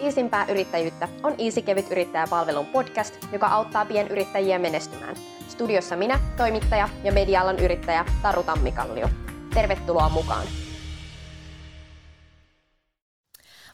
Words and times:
Iisimpää 0.00 0.46
yrittäjyyttä 0.48 1.08
on 1.22 1.34
Easy 1.38 1.62
Kevyt 1.62 1.90
yrittäjäpalvelun 1.90 2.66
podcast, 2.66 3.14
joka 3.32 3.46
auttaa 3.46 3.84
pienyrittäjiä 3.84 4.58
menestymään. 4.58 5.16
Studiossa 5.48 5.96
minä, 5.96 6.20
toimittaja 6.36 6.88
ja 7.04 7.12
medialan 7.12 7.58
yrittäjä 7.58 8.04
Taru 8.22 8.42
Tammikallio. 8.42 9.08
Tervetuloa 9.54 10.08
mukaan! 10.08 10.46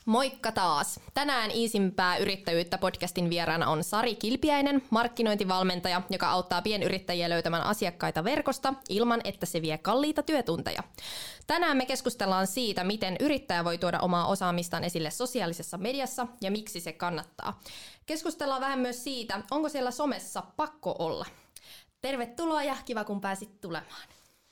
Moikka 0.05 0.53
taas! 0.53 1.01
Tänään 1.15 1.51
Iisimpää 1.51 2.17
yrittäjyyttä 2.17 2.79
podcastin 2.79 3.31
vieraana 3.31 3.71
on 3.71 3.85
Sari 3.85 4.15
Kilpiäinen, 4.15 4.83
markkinointivalmentaja, 4.91 6.03
joka 6.11 6.31
auttaa 6.31 6.63
pienyrittäjiä 6.63 7.31
löytämään 7.31 7.63
asiakkaita 7.63 8.25
verkosta 8.25 8.75
ilman, 8.89 9.21
että 9.25 9.47
se 9.47 9.63
vie 9.63 9.79
kalliita 9.79 10.23
työtunteja. 10.23 10.83
Tänään 11.47 11.77
me 11.77 11.87
keskustellaan 11.87 12.47
siitä, 12.47 12.85
miten 12.85 13.17
yrittäjä 13.21 13.65
voi 13.65 13.79
tuoda 13.79 14.01
omaa 14.01 14.27
osaamistaan 14.27 14.85
esille 14.85 15.11
sosiaalisessa 15.11 15.79
mediassa 15.79 16.27
ja 16.41 16.51
miksi 16.51 16.81
se 16.81 16.93
kannattaa. 16.93 17.61
Keskustellaan 18.07 18.61
vähän 18.61 18.79
myös 18.79 19.05
siitä, 19.05 19.43
onko 19.51 19.69
siellä 19.69 19.91
somessa 19.91 20.43
pakko 20.57 20.97
olla. 20.99 21.27
Tervetuloa 22.01 22.63
ja 22.63 22.77
kiva 22.85 23.05
kun 23.05 23.21
pääsit 23.21 23.61
tulemaan. 23.61 24.09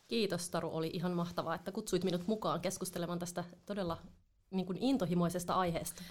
Kiitos 0.08 0.50
Taru, 0.50 0.76
oli 0.76 0.90
ihan 0.92 1.12
mahtavaa, 1.12 1.54
että 1.54 1.72
kutsuit 1.72 2.04
minut 2.04 2.26
mukaan 2.26 2.60
keskustelemaan 2.60 3.18
tästä 3.18 3.44
todella 3.66 3.98
niin 4.52 4.66
kuin 4.66 4.78
intohimoisesta 4.80 5.54
aiheesta. 5.54 6.02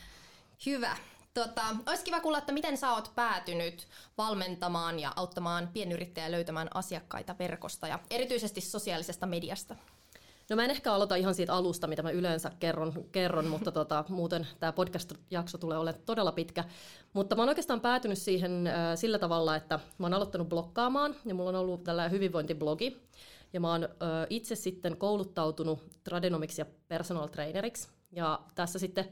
Hyvä. 0.65 0.97
Tota, 1.33 1.61
olisi 1.85 2.03
kiva 2.03 2.19
kuulla, 2.19 2.37
että 2.37 2.51
miten 2.51 2.77
sä 2.77 2.91
oot 2.91 3.11
päätynyt 3.15 3.87
valmentamaan 4.17 4.99
ja 4.99 5.13
auttamaan 5.15 5.69
pienyrittäjää 5.73 6.31
löytämään 6.31 6.67
asiakkaita 6.73 7.35
verkosta 7.39 7.87
ja 7.87 7.99
erityisesti 8.09 8.61
sosiaalisesta 8.61 9.25
mediasta. 9.25 9.75
No 10.49 10.55
mä 10.55 10.63
en 10.63 10.71
ehkä 10.71 10.93
aloita 10.93 11.15
ihan 11.15 11.35
siitä 11.35 11.53
alusta, 11.53 11.87
mitä 11.87 12.03
mä 12.03 12.11
yleensä 12.11 12.51
kerron, 12.59 13.05
kerron 13.11 13.47
mutta 13.47 13.71
tota, 13.81 14.05
muuten 14.09 14.47
tämä 14.59 14.71
podcast-jakso 14.71 15.57
tulee 15.57 15.77
olemaan 15.77 16.03
todella 16.05 16.31
pitkä. 16.31 16.63
Mutta 17.13 17.35
mä 17.35 17.41
oon 17.41 17.49
oikeastaan 17.49 17.81
päätynyt 17.81 18.17
siihen 18.17 18.67
äh, 18.67 18.73
sillä 18.95 19.19
tavalla, 19.19 19.55
että 19.55 19.79
mä 19.97 20.05
oon 20.05 20.13
aloittanut 20.13 20.49
blokkaamaan 20.49 21.15
ja 21.25 21.35
mulla 21.35 21.49
on 21.49 21.55
ollut 21.55 21.83
tällainen 21.83 22.11
hyvinvointiblogi. 22.11 23.01
Ja 23.53 23.59
mä 23.59 23.71
oon 23.71 23.83
äh, 23.83 23.89
itse 24.29 24.55
sitten 24.55 24.97
kouluttautunut 24.97 25.79
tradenomiksi 26.03 26.61
ja 26.61 26.65
personal 26.87 27.27
traineriksi. 27.27 27.89
Ja 28.11 28.39
tässä 28.55 28.79
sitten 28.79 29.05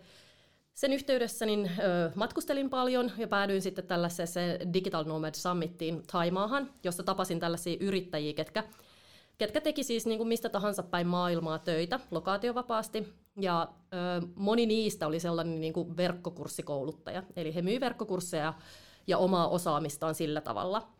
sen 0.73 0.93
yhteydessä 0.93 1.45
niin, 1.45 1.71
ö, 1.79 2.11
matkustelin 2.15 2.69
paljon 2.69 3.11
ja 3.17 3.27
päädyin 3.27 3.61
sitten 3.61 3.87
tällaiseen 3.87 4.73
Digital 4.73 5.03
Nomad 5.03 5.33
Summitiin 5.35 6.03
Taimaahan, 6.11 6.69
jossa 6.83 7.03
tapasin 7.03 7.39
tällaisia 7.39 7.77
yrittäjiä, 7.79 8.33
ketkä, 8.33 8.63
ketkä 9.37 9.61
teki 9.61 9.83
siis 9.83 10.05
niin 10.05 10.17
kuin 10.17 10.27
mistä 10.27 10.49
tahansa 10.49 10.83
päin 10.83 11.07
maailmaa 11.07 11.59
töitä 11.59 11.99
lokaatiovapaasti. 12.11 13.13
Ja 13.41 13.67
ö, 13.93 14.27
moni 14.35 14.65
niistä 14.65 15.07
oli 15.07 15.19
sellainen 15.19 15.61
niin 15.61 15.73
kuin 15.73 15.97
verkkokurssikouluttaja, 15.97 17.23
eli 17.35 17.55
he 17.55 17.61
myy 17.61 17.79
verkkokursseja 17.79 18.53
ja 19.07 19.17
omaa 19.17 19.47
osaamistaan 19.47 20.15
sillä 20.15 20.41
tavalla. 20.41 20.98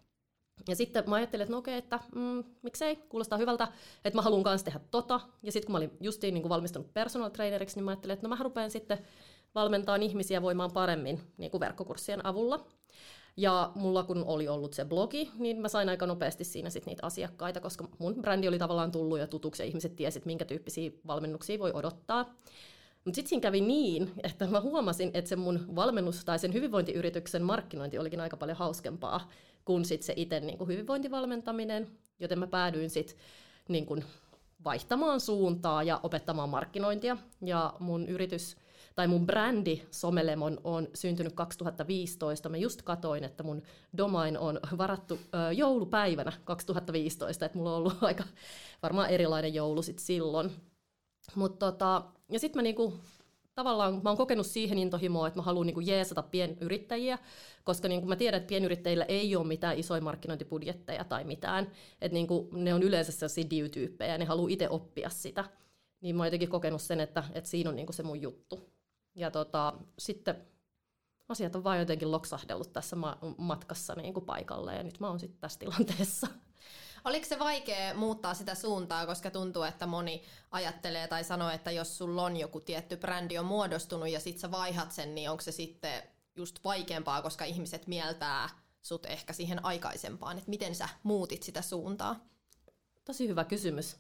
Ja 0.68 0.76
sitten 0.76 1.10
mä 1.10 1.16
ajattelin, 1.16 1.42
että 1.42 1.52
no 1.52 1.58
okei, 1.58 1.78
että 1.78 2.00
mm, 2.16 2.44
miksei, 2.62 2.96
kuulostaa 2.96 3.38
hyvältä, 3.38 3.68
että 4.06 4.18
mä 4.18 4.22
haluan 4.22 4.44
kanssa 4.44 4.66
tehdä 4.66 4.80
tota. 4.92 5.20
Ja 5.44 5.52
sitten 5.52 5.66
kun 5.66 5.74
mä 5.74 5.78
olin 5.78 5.92
justiin 6.02 6.34
niin 6.34 6.42
kuin 6.42 6.50
valmistunut 6.50 6.94
personal 6.94 7.30
traineriksi, 7.30 7.76
niin 7.76 7.86
mä 7.86 7.92
ajattelin, 7.92 8.14
että 8.14 8.28
no 8.28 8.36
mä 8.36 8.44
rupean 8.44 8.72
sitten 8.72 8.98
valmentaa 9.56 9.96
ihmisiä 9.96 10.42
voimaan 10.42 10.72
paremmin 10.72 11.22
niin 11.38 11.52
kuin 11.52 11.62
verkkokurssien 11.62 12.26
avulla. 12.26 12.66
Ja 13.38 13.72
mulla 13.76 14.04
kun 14.04 14.24
oli 14.24 14.48
ollut 14.48 14.74
se 14.74 14.86
blogi, 14.86 15.32
niin 15.38 15.58
mä 15.58 15.68
sain 15.68 15.90
aika 15.90 16.06
nopeasti 16.06 16.44
siinä 16.44 16.70
sit 16.70 16.86
niitä 16.86 17.06
asiakkaita, 17.06 17.60
koska 17.60 17.88
mun 18.00 18.16
brändi 18.22 18.48
oli 18.48 18.60
tavallaan 18.60 18.92
tullut 18.92 19.20
ja 19.20 19.28
tutuksi 19.28 19.64
ja 19.64 19.68
ihmiset 19.68 19.96
tiesivät, 19.96 20.26
minkä 20.26 20.46
tyyppisiä 20.46 20.92
valmennuksia 21.08 21.60
voi 21.60 21.72
odottaa. 21.74 22.36
Mutta 23.06 23.16
sitten 23.16 23.30
siinä 23.30 23.42
kävi 23.42 23.62
niin, 23.62 24.12
että 24.24 24.48
mä 24.48 24.62
huomasin, 24.62 25.12
että 25.14 25.30
se 25.30 25.36
mun 25.36 25.76
valmennus 25.76 26.26
tai 26.26 26.40
sen 26.40 26.54
hyvinvointiyrityksen 26.54 27.44
markkinointi 27.44 28.00
olikin 28.00 28.20
aika 28.20 28.38
paljon 28.38 28.58
hauskempaa 28.58 29.30
kuin 29.70 29.86
sit 29.86 30.04
se 30.04 30.14
itse 30.16 30.40
niin 30.40 30.68
hyvinvointivalmentaminen, 30.68 31.88
joten 32.20 32.40
mä 32.40 32.48
päädyin 32.48 32.90
sitten 32.90 33.18
niin 33.68 34.06
vaihtamaan 34.64 35.20
suuntaa 35.20 35.84
ja 35.84 36.00
opettamaan 36.04 36.50
markkinointia. 36.50 37.18
Ja 37.42 37.74
mun 37.80 38.08
yritys 38.08 38.58
tai 38.96 39.08
mun 39.08 39.26
brändi 39.26 39.82
Somelemon 39.92 40.62
on 40.64 40.88
syntynyt 40.94 41.34
2015. 41.34 42.50
Mä 42.50 42.58
just 42.58 42.82
katoin, 42.82 43.24
että 43.24 43.44
mun 43.44 43.62
domain 43.98 44.38
on 44.38 44.60
varattu 44.78 45.20
ö, 45.34 45.54
joulupäivänä 45.54 46.32
2015, 46.46 47.46
että 47.46 47.58
mulla 47.58 47.72
on 47.72 47.78
ollut 47.78 48.04
aika 48.10 48.24
varmaan 48.84 49.10
erilainen 49.10 49.54
joulu 49.54 49.82
sit 49.82 50.00
silloin. 50.00 50.52
Mut 51.36 51.60
tota, 51.60 52.04
ja 52.32 52.40
sitten 52.40 52.60
mä 52.60 52.64
niinku 52.64 52.94
tavallaan 53.60 54.02
mä 54.04 54.10
oon 54.10 54.18
kokenut 54.18 54.46
siihen 54.46 54.78
intohimoa, 54.78 55.28
että 55.28 55.40
mä 55.40 55.44
haluan 55.44 55.68
niin 55.68 55.88
jeesata 55.88 56.24
pienyrittäjiä, 56.24 57.20
koska 57.64 57.88
niin 57.88 58.08
mä 58.08 58.16
tiedän, 58.16 58.38
että 58.38 58.48
pienyrittäjillä 58.48 59.06
ei 59.06 59.36
ole 59.36 59.48
mitään 59.48 59.80
isoja 59.80 60.02
markkinointibudjetteja 60.02 61.04
tai 61.04 61.24
mitään. 61.24 61.72
Että 62.02 62.14
niin 62.14 62.28
ne 62.52 62.74
on 62.74 62.84
yleensä 62.84 63.12
sellaisia 63.12 63.50
div-tyyppejä 63.50 64.12
ja 64.12 64.18
ne 64.18 64.26
haluaa 64.26 64.50
itse 64.50 64.70
oppia 64.70 65.10
sitä. 65.10 65.46
Niin 66.02 66.16
mä 66.16 66.22
oon 66.22 66.28
jotenkin 66.28 66.50
kokenut 66.50 66.82
sen, 66.82 67.00
että, 67.00 67.24
että 67.34 67.50
siinä 67.50 67.70
on 67.70 67.76
niin 67.76 67.94
se 67.94 68.04
mun 68.04 68.22
juttu. 68.22 68.70
Ja 69.16 69.32
tota, 69.32 69.74
sitten 70.00 70.36
asiat 71.30 71.56
on 71.56 71.64
vaan 71.64 71.80
jotenkin 71.80 72.12
loksahdellut 72.12 72.74
tässä 72.74 72.96
matkassa 73.38 73.96
niin 73.96 74.14
kuin 74.14 74.26
paikalle 74.26 74.76
ja 74.76 74.84
nyt 74.84 75.00
mä 75.00 75.10
oon 75.10 75.20
sitten 75.20 75.40
tässä 75.40 75.60
tilanteessa. 75.60 76.28
Oliko 77.06 77.26
se 77.26 77.40
vaikea 77.40 77.94
muuttaa 77.94 78.34
sitä 78.34 78.56
suuntaa, 78.56 79.06
koska 79.06 79.32
tuntuu, 79.32 79.64
että 79.64 79.88
moni 79.88 80.24
ajattelee 80.52 81.08
tai 81.08 81.24
sanoo, 81.24 81.50
että 81.50 81.72
jos 81.72 81.98
sulla 81.98 82.24
on 82.24 82.38
joku 82.38 82.60
tietty 82.60 82.98
brändi 82.98 83.38
on 83.38 83.46
muodostunut 83.46 84.10
ja 84.10 84.20
sit 84.20 84.38
sä 84.38 84.52
vaihat 84.52 84.92
sen, 84.92 85.16
niin 85.16 85.30
onko 85.30 85.42
se 85.42 85.52
sitten 85.52 86.04
just 86.36 86.64
vaikeampaa, 86.64 87.22
koska 87.22 87.46
ihmiset 87.46 87.88
mieltää 87.88 88.50
sut 88.82 89.06
ehkä 89.06 89.34
siihen 89.34 89.66
aikaisempaan, 89.66 90.38
että 90.38 90.50
miten 90.50 90.76
sä 90.76 90.90
muutit 91.04 91.44
sitä 91.44 91.62
suuntaa? 91.62 92.26
Tosi 93.06 93.28
hyvä 93.28 93.44
kysymys. 93.44 93.96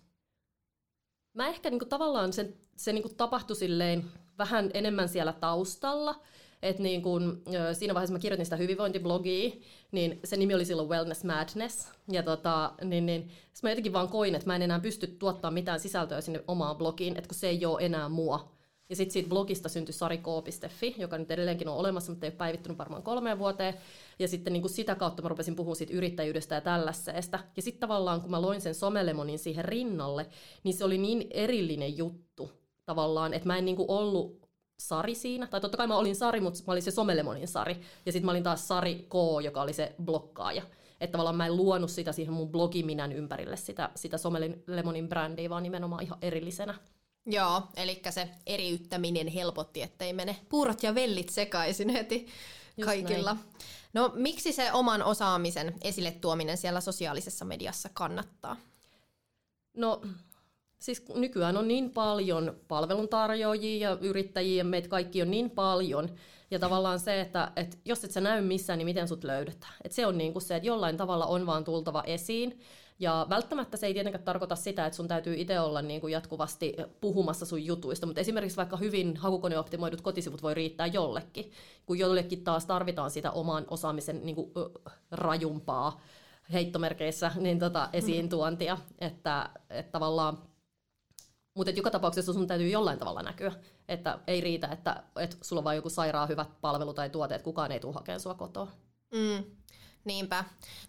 Mä 1.33 1.47
ehkä 1.47 1.69
niinku 1.69 1.85
tavallaan 1.85 2.33
se, 2.33 2.53
se 2.75 2.93
niinku 2.93 3.09
tapahtui 3.09 3.55
silleen 3.55 4.11
vähän 4.37 4.71
enemmän 4.73 5.09
siellä 5.09 5.33
taustalla, 5.33 6.21
että 6.61 6.83
niin 6.83 7.01
kun, 7.01 7.41
siinä 7.73 7.93
vaiheessa 7.93 8.13
mä 8.13 8.19
kirjoitin 8.19 8.45
sitä 8.45 8.55
hyvinvointiblogia, 8.55 9.51
niin 9.91 10.19
se 10.23 10.37
nimi 10.37 10.55
oli 10.55 10.65
silloin 10.65 10.89
Wellness 10.89 11.23
Madness. 11.23 11.87
Ja 12.11 12.23
tota, 12.23 12.71
niin, 12.83 13.05
niin, 13.05 13.31
mä 13.63 13.69
jotenkin 13.69 13.93
vaan 13.93 14.09
koin, 14.09 14.35
että 14.35 14.47
mä 14.47 14.55
en 14.55 14.61
enää 14.61 14.79
pysty 14.79 15.07
tuottamaan 15.07 15.53
mitään 15.53 15.79
sisältöä 15.79 16.21
sinne 16.21 16.43
omaan 16.47 16.75
blogiin, 16.75 17.17
että 17.17 17.27
kun 17.27 17.35
se 17.35 17.49
ei 17.49 17.65
ole 17.65 17.85
enää 17.85 18.09
mua. 18.09 18.59
Ja 18.89 18.95
sitten 18.95 19.13
siitä 19.13 19.29
blogista 19.29 19.69
syntyi 19.69 19.93
sariko.fi, 19.93 20.95
joka 20.97 21.17
nyt 21.17 21.31
edelleenkin 21.31 21.67
on 21.67 21.77
olemassa, 21.77 22.11
mutta 22.11 22.25
ei 22.25 22.29
ole 22.29 22.37
päivittynyt 22.37 22.77
varmaan 22.77 23.03
kolmeen 23.03 23.39
vuoteen. 23.39 23.73
Ja 24.19 24.27
sitten 24.27 24.53
niin 24.53 24.61
kuin 24.61 24.71
sitä 24.71 24.95
kautta 24.95 25.21
mä 25.21 25.29
rupesin 25.29 25.55
puhumaan 25.55 25.75
siitä 25.75 25.93
yrittäjyydestä 25.93 26.55
ja 26.55 26.61
tällaisesta. 26.61 27.39
Ja 27.55 27.61
sitten 27.61 27.79
tavallaan 27.79 28.21
kun 28.21 28.31
mä 28.31 28.41
loin 28.41 28.61
sen 28.61 28.75
somelemonin 28.75 29.39
siihen 29.39 29.65
rinnalle, 29.65 30.25
niin 30.63 30.73
se 30.73 30.85
oli 30.85 30.97
niin 30.97 31.27
erillinen 31.31 31.97
juttu 31.97 32.51
tavallaan, 32.85 33.33
että 33.33 33.47
mä 33.47 33.57
en 33.57 33.65
niin 33.65 33.75
kuin 33.75 33.89
ollut 33.89 34.48
Sari 34.79 35.15
siinä. 35.15 35.47
Tai 35.47 35.61
totta 35.61 35.77
kai 35.77 35.87
mä 35.87 35.97
olin 35.97 36.15
Sari, 36.15 36.41
mutta 36.41 36.59
mä 36.67 36.73
olin 36.73 36.83
se 36.83 36.91
Somelemonin 36.91 37.47
Sari. 37.47 37.81
Ja 38.05 38.11
sitten 38.11 38.25
mä 38.25 38.31
olin 38.31 38.43
taas 38.43 38.67
Sari 38.67 38.95
K, 38.95 39.43
joka 39.43 39.61
oli 39.61 39.73
se 39.73 39.95
blokkaaja. 40.03 40.61
Että 41.01 41.11
tavallaan 41.11 41.35
mä 41.35 41.45
en 41.45 41.57
luonut 41.57 41.91
sitä 41.91 42.11
siihen 42.11 42.33
mun 42.33 42.49
blogiminän 42.49 43.11
ympärille, 43.11 43.57
sitä, 43.57 43.89
sitä 43.95 44.17
Somelemonin 44.17 45.09
brändiä, 45.09 45.49
vaan 45.49 45.63
nimenomaan 45.63 46.03
ihan 46.03 46.17
erillisenä. 46.21 46.75
Joo, 47.25 47.61
eli 47.75 48.01
se 48.09 48.29
eriyttäminen 48.45 49.27
helpotti, 49.27 49.81
ettei 49.81 50.13
mene 50.13 50.35
puurot 50.49 50.83
ja 50.83 50.95
vellit 50.95 51.29
sekaisin 51.29 51.89
heti 51.89 52.27
Just 52.77 52.85
kaikilla. 52.85 53.33
Näin. 53.33 53.45
No 53.93 54.11
miksi 54.15 54.51
se 54.51 54.71
oman 54.71 55.03
osaamisen 55.03 55.73
esille 55.81 56.11
tuominen 56.11 56.57
siellä 56.57 56.81
sosiaalisessa 56.81 57.45
mediassa 57.45 57.89
kannattaa? 57.93 58.57
No 59.77 60.01
Siis 60.79 61.05
nykyään 61.15 61.57
on 61.57 61.67
niin 61.67 61.89
paljon 61.89 62.55
palveluntarjoajia 62.67 63.89
ja 63.89 63.97
yrittäjiä 64.01 64.63
meitä 64.63 64.87
kaikki 64.89 65.21
on 65.21 65.31
niin 65.31 65.49
paljon. 65.49 66.09
Ja 66.51 66.59
tavallaan 66.59 66.99
se, 66.99 67.21
että, 67.21 67.51
että 67.55 67.77
jos 67.85 68.03
et 68.03 68.11
sä 68.11 68.21
näy 68.21 68.41
missään, 68.41 68.79
niin 68.79 68.85
miten 68.85 69.07
sut 69.07 69.23
löydetään. 69.23 69.73
Et 69.83 69.91
se 69.91 70.05
on 70.05 70.17
niin 70.17 70.33
kuin 70.33 70.43
se, 70.43 70.55
että 70.55 70.67
jollain 70.67 70.97
tavalla 70.97 71.25
on 71.25 71.45
vaan 71.45 71.63
tultava 71.63 72.03
esiin. 72.03 72.59
Ja 72.99 73.27
välttämättä 73.29 73.77
se 73.77 73.87
ei 73.87 73.93
tietenkään 73.93 74.23
tarkoita 74.23 74.55
sitä, 74.55 74.85
että 74.85 74.97
sun 74.97 75.07
täytyy 75.07 75.35
itse 75.37 75.59
olla 75.59 75.81
niin 75.81 76.01
kuin 76.01 76.13
jatkuvasti 76.13 76.75
puhumassa 77.01 77.45
sun 77.45 77.65
jutuista, 77.65 78.05
mutta 78.05 78.21
esimerkiksi 78.21 78.57
vaikka 78.57 78.77
hyvin 78.77 79.17
hakukoneoptimoidut 79.17 80.01
kotisivut 80.01 80.43
voi 80.43 80.53
riittää 80.53 80.87
jollekin, 80.87 81.51
kun 81.85 81.99
jollekin 81.99 82.43
taas 82.43 82.65
tarvitaan 82.65 83.11
sitä 83.11 83.31
oman 83.31 83.65
osaamisen 83.69 84.25
niin 84.25 84.35
kuin, 84.35 84.51
rajumpaa 85.11 86.01
heittomerkeissä 86.53 87.31
niin 87.35 87.59
tota, 87.59 87.89
esiin 87.93 88.29
tuontia, 88.29 88.77
että, 88.99 89.49
että 89.69 89.91
tavallaan 89.91 90.37
mutta 91.59 91.71
joka 91.71 91.91
tapauksessa 91.91 92.33
sun 92.33 92.47
täytyy 92.47 92.69
jollain 92.69 92.99
tavalla 92.99 93.23
näkyä. 93.23 93.51
Että 93.87 94.19
ei 94.27 94.41
riitä, 94.41 94.67
että, 94.67 95.03
että 95.15 95.37
sulla 95.41 95.59
on 95.59 95.63
vain 95.63 95.75
joku 95.75 95.89
sairaan 95.89 96.29
hyvät 96.29 96.61
palvelu 96.61 96.93
tai 96.93 97.09
tuote, 97.09 97.35
että 97.35 97.43
kukaan 97.43 97.71
ei 97.71 97.79
tule 97.79 97.93
hakemaan 97.93 98.19
sua 98.19 98.33
kotoa. 98.33 98.67
Mm. 99.13 99.43
Niinpä. 100.03 100.43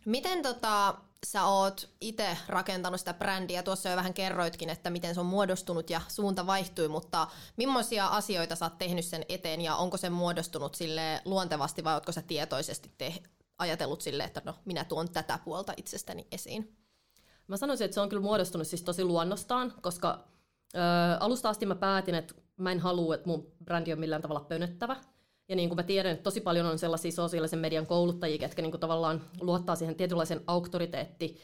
Miten 0.06 0.42
tota, 0.42 0.94
sä 1.26 1.44
oot 1.44 1.88
itse 2.00 2.36
rakentanut 2.48 3.00
sitä 3.00 3.14
brändiä? 3.14 3.62
Tuossa 3.62 3.88
jo 3.88 3.96
vähän 3.96 4.14
kerroitkin, 4.14 4.70
että 4.70 4.90
miten 4.90 5.14
se 5.14 5.20
on 5.20 5.26
muodostunut 5.26 5.90
ja 5.90 6.00
suunta 6.08 6.46
vaihtui, 6.46 6.88
mutta 6.88 7.26
millaisia 7.56 8.06
asioita 8.06 8.56
sä 8.56 8.64
oot 8.64 8.78
tehnyt 8.78 9.04
sen 9.04 9.24
eteen 9.28 9.60
ja 9.60 9.76
onko 9.76 9.96
se 9.96 10.10
muodostunut 10.10 10.74
sille 10.74 11.22
luontevasti 11.24 11.84
vai 11.84 11.94
ootko 11.94 12.12
sä 12.12 12.22
tietoisesti 12.22 12.92
te- 12.98 13.22
ajatellut 13.58 14.00
sille, 14.00 14.24
että 14.24 14.42
no 14.44 14.54
minä 14.64 14.84
tuon 14.84 15.10
tätä 15.10 15.38
puolta 15.44 15.74
itsestäni 15.76 16.26
esiin? 16.32 16.76
Mä 17.46 17.56
sanoisin, 17.56 17.84
että 17.84 17.94
se 17.94 18.00
on 18.00 18.08
kyllä 18.08 18.22
muodostunut 18.22 18.66
siis 18.66 18.82
tosi 18.82 19.04
luonnostaan, 19.04 19.74
koska 19.82 20.30
ö, 20.74 20.78
alusta 21.20 21.48
asti 21.48 21.66
mä 21.66 21.74
päätin, 21.74 22.14
että 22.14 22.34
mä 22.56 22.72
en 22.72 22.80
halua, 22.80 23.14
että 23.14 23.26
mun 23.26 23.52
brändi 23.64 23.92
on 23.92 24.00
millään 24.00 24.22
tavalla 24.22 24.44
pönöttävä. 24.48 24.96
Ja 25.48 25.56
niin 25.56 25.68
kuin 25.68 25.76
mä 25.76 25.82
tiedän, 25.82 26.12
että 26.12 26.22
tosi 26.22 26.40
paljon 26.40 26.66
on 26.66 26.78
sellaisia 26.78 27.12
sosiaalisen 27.12 27.58
median 27.58 27.86
kouluttajia, 27.86 28.42
jotka 28.42 28.62
niin 28.62 28.70
kuin 28.70 28.80
tavallaan 28.80 29.20
luottaa 29.40 29.76
siihen 29.76 29.94
tietynlaisen 29.94 30.40
auktoriteetti 30.46 31.36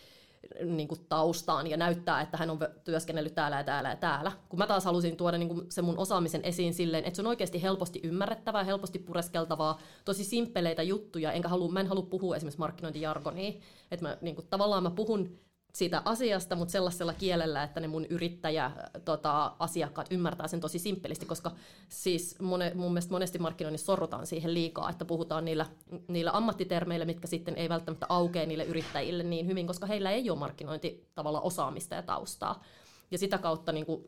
niin 0.64 0.88
kuin 0.88 1.00
taustaan 1.08 1.66
ja 1.66 1.76
näyttää, 1.76 2.20
että 2.20 2.36
hän 2.36 2.50
on 2.50 2.58
työskennellyt 2.84 3.34
täällä 3.34 3.56
ja 3.56 3.64
täällä 3.64 3.88
ja 3.88 3.96
täällä. 3.96 4.32
Kun 4.48 4.58
mä 4.58 4.66
taas 4.66 4.84
halusin 4.84 5.16
tuoda 5.16 5.38
niin 5.38 5.48
kuin 5.48 5.66
sen 5.70 5.84
mun 5.84 5.98
osaamisen 5.98 6.44
esiin 6.44 6.74
silleen, 6.74 7.04
että 7.04 7.16
se 7.16 7.22
on 7.22 7.26
oikeasti 7.26 7.62
helposti 7.62 8.00
ymmärrettävää, 8.02 8.64
helposti 8.64 8.98
pureskeltavaa, 8.98 9.80
tosi 10.04 10.24
simppeleitä 10.24 10.82
juttuja, 10.82 11.32
enkä 11.32 11.48
halua, 11.48 11.72
mä 11.72 11.80
en 11.80 11.86
halua 11.86 12.06
puhua 12.10 12.36
esimerkiksi 12.36 12.58
markkinointijargonia. 12.58 13.52
Että 13.90 14.06
mä, 14.06 14.16
niin 14.20 14.34
kuin, 14.34 14.46
tavallaan 14.50 14.82
mä 14.82 14.90
puhun 14.90 15.38
siitä 15.76 16.02
asiasta, 16.04 16.56
mutta 16.56 16.72
sellaisella 16.72 17.12
kielellä, 17.12 17.62
että 17.62 17.80
ne 17.80 17.88
mun 17.88 18.04
yrittäjä, 18.04 18.70
tota, 19.04 19.56
asiakkaat 19.58 20.06
ymmärtää 20.10 20.48
sen 20.48 20.60
tosi 20.60 20.78
simppelisti, 20.78 21.26
koska 21.26 21.50
siis 21.88 22.40
mone, 22.40 22.72
mun 22.74 22.92
mielestä 22.92 23.12
monesti 23.12 23.38
markkinoinnissa 23.38 23.86
sorrutaan 23.86 24.26
siihen 24.26 24.54
liikaa, 24.54 24.90
että 24.90 25.04
puhutaan 25.04 25.44
niillä, 25.44 25.66
niillä 26.08 26.30
ammattitermeillä, 26.34 27.04
mitkä 27.04 27.26
sitten 27.26 27.56
ei 27.56 27.68
välttämättä 27.68 28.06
aukea 28.08 28.46
niille 28.46 28.64
yrittäjille 28.64 29.22
niin 29.22 29.46
hyvin, 29.46 29.66
koska 29.66 29.86
heillä 29.86 30.10
ei 30.10 30.30
ole 30.30 30.38
markkinointi 30.38 31.08
tavalla 31.14 31.40
osaamista 31.40 31.94
ja 31.94 32.02
taustaa. 32.02 32.64
Ja 33.10 33.18
sitä 33.18 33.38
kautta 33.38 33.72
niin 33.72 33.86
kuin, 33.86 34.04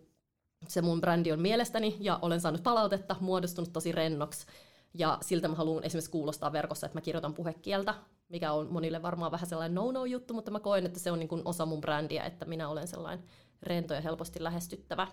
se 0.68 0.82
mun 0.82 1.00
brändi 1.00 1.32
on 1.32 1.40
mielestäni, 1.40 1.96
ja 2.00 2.18
olen 2.22 2.40
saanut 2.40 2.62
palautetta, 2.62 3.16
muodostunut 3.20 3.72
tosi 3.72 3.92
rennoksi, 3.92 4.46
ja 4.94 5.18
siltä 5.22 5.48
mä 5.48 5.54
haluan 5.54 5.84
esimerkiksi 5.84 6.10
kuulostaa 6.10 6.52
verkossa, 6.52 6.86
että 6.86 6.96
mä 6.96 7.00
kirjoitan 7.00 7.34
puhekieltä, 7.34 7.94
mikä 8.28 8.52
on 8.52 8.72
monille 8.72 9.02
varmaan 9.02 9.32
vähän 9.32 9.46
sellainen 9.46 9.74
no-no-juttu, 9.74 10.34
mutta 10.34 10.50
mä 10.50 10.60
koen, 10.60 10.86
että 10.86 11.00
se 11.00 11.12
on 11.12 11.18
niin 11.18 11.28
kuin 11.28 11.42
osa 11.44 11.66
mun 11.66 11.80
brändiä, 11.80 12.24
että 12.24 12.44
minä 12.44 12.68
olen 12.68 12.88
sellainen 12.88 13.24
rento 13.62 13.94
ja 13.94 14.00
helposti 14.00 14.44
lähestyttävä. 14.44 15.06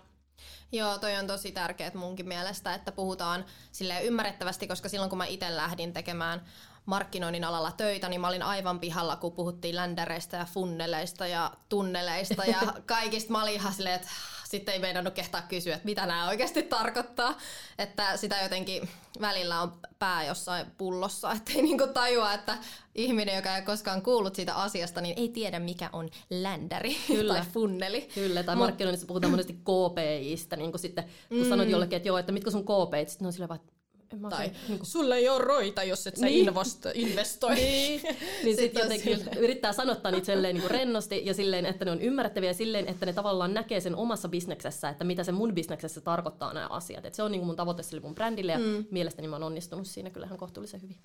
Joo, 0.72 0.98
toi 0.98 1.16
on 1.16 1.26
tosi 1.26 1.52
tärkeää 1.52 1.90
munkin 1.94 2.28
mielestä, 2.28 2.74
että 2.74 2.92
puhutaan 2.92 3.44
sille 3.72 4.02
ymmärrettävästi, 4.02 4.66
koska 4.66 4.88
silloin 4.88 5.10
kun 5.10 5.18
mä 5.18 5.26
itse 5.26 5.56
lähdin 5.56 5.92
tekemään 5.92 6.44
markkinoinnin 6.86 7.44
alalla 7.44 7.72
töitä, 7.72 8.08
niin 8.08 8.20
mä 8.20 8.28
olin 8.28 8.42
aivan 8.42 8.80
pihalla, 8.80 9.16
kun 9.16 9.32
puhuttiin 9.32 9.76
ländereistä 9.76 10.36
ja 10.36 10.44
funneleista 10.44 11.26
ja 11.26 11.52
tunneleista 11.68 12.44
ja 12.44 12.60
kaikista. 12.86 13.32
Mä 13.32 13.42
olin 13.42 13.54
ihan 13.54 13.72
silleen, 13.72 13.94
että 13.94 14.08
sitten 14.48 14.72
ei 14.72 14.80
meidän 14.80 15.12
kehtaa 15.12 15.42
kysyä, 15.42 15.74
että 15.74 15.86
mitä 15.86 16.06
nämä 16.06 16.28
oikeasti 16.28 16.62
tarkoittaa. 16.62 17.38
Että 17.78 18.16
sitä 18.16 18.42
jotenkin 18.42 18.88
välillä 19.20 19.60
on 19.62 19.72
pää 19.98 20.24
jossain 20.24 20.66
pullossa, 20.78 21.32
ettei 21.36 21.62
niinku 21.62 21.86
tajua, 21.86 22.32
että 22.32 22.58
ihminen, 22.94 23.36
joka 23.36 23.56
ei 23.56 23.62
koskaan 23.62 24.02
kuullut 24.02 24.34
siitä 24.34 24.54
asiasta, 24.54 25.00
niin 25.00 25.18
ei 25.18 25.28
tiedä, 25.28 25.58
mikä 25.58 25.90
on 25.92 26.08
ländäri 26.30 26.96
Kyllä. 27.06 27.34
tai 27.34 27.42
funneli. 27.52 28.08
Kyllä, 28.14 28.42
tai 28.42 28.56
markkinoinnissa 28.56 29.06
puhutaan 29.06 29.30
monesti 29.30 29.52
KPIstä, 29.52 30.56
niin 30.56 30.70
kuin 30.70 30.80
sitten 30.80 31.04
kun 31.28 31.38
mm. 31.38 31.48
sanot 31.48 31.68
jollekin, 31.68 31.96
että 31.96 32.08
joo, 32.08 32.18
että 32.18 32.32
mitkä 32.32 32.50
sun 32.50 32.64
KPIt, 32.64 33.08
sitten 33.08 33.26
on 33.26 33.32
sillä 33.32 33.48
vaan, 33.48 33.60
en 33.60 33.75
mä 34.16 34.28
tai 34.28 34.50
niin 34.68 34.78
kuin... 34.78 34.86
sulla 34.86 35.16
ei 35.16 35.28
ole 35.28 35.44
roita, 35.44 35.82
jos 35.82 36.06
et 36.06 36.16
sä 36.16 36.26
niin. 36.26 36.48
invosto, 36.48 36.88
investoi. 36.94 37.54
niin, 37.64 38.02
niin 38.44 38.56
sitten 38.56 38.82
jotenkin 38.82 39.18
sille. 39.18 39.30
yrittää 39.38 39.72
sanottaa 39.72 40.12
niitä 40.12 40.26
silleen 40.26 40.54
niin 40.54 40.62
kuin 40.62 40.70
rennosti 40.70 41.22
ja 41.26 41.34
silleen, 41.34 41.66
että 41.66 41.84
ne 41.84 41.90
on 41.90 42.00
ymmärrettäviä 42.00 42.52
silleen, 42.52 42.88
että 42.88 43.06
ne 43.06 43.12
tavallaan 43.12 43.54
näkee 43.54 43.80
sen 43.80 43.96
omassa 43.96 44.28
bisneksessä, 44.28 44.88
että 44.88 45.04
mitä 45.04 45.24
se 45.24 45.32
mun 45.32 45.54
bisneksessä 45.54 46.00
tarkoittaa 46.00 46.52
nämä 46.52 46.66
asiat. 46.66 47.04
Et 47.04 47.14
se 47.14 47.22
on 47.22 47.30
niin 47.30 47.40
kuin 47.40 47.46
mun 47.46 47.56
tavoite 47.56 47.82
sille 47.82 48.02
mun 48.02 48.14
brändille 48.14 48.52
ja 48.52 48.58
mm. 48.58 48.84
mielestäni 48.90 49.28
mä 49.28 49.36
oon 49.36 49.42
onnistunut 49.42 49.86
siinä 49.86 50.10
kyllähän 50.10 50.38
kohtuullisen 50.38 50.82
hyvin. 50.82 50.96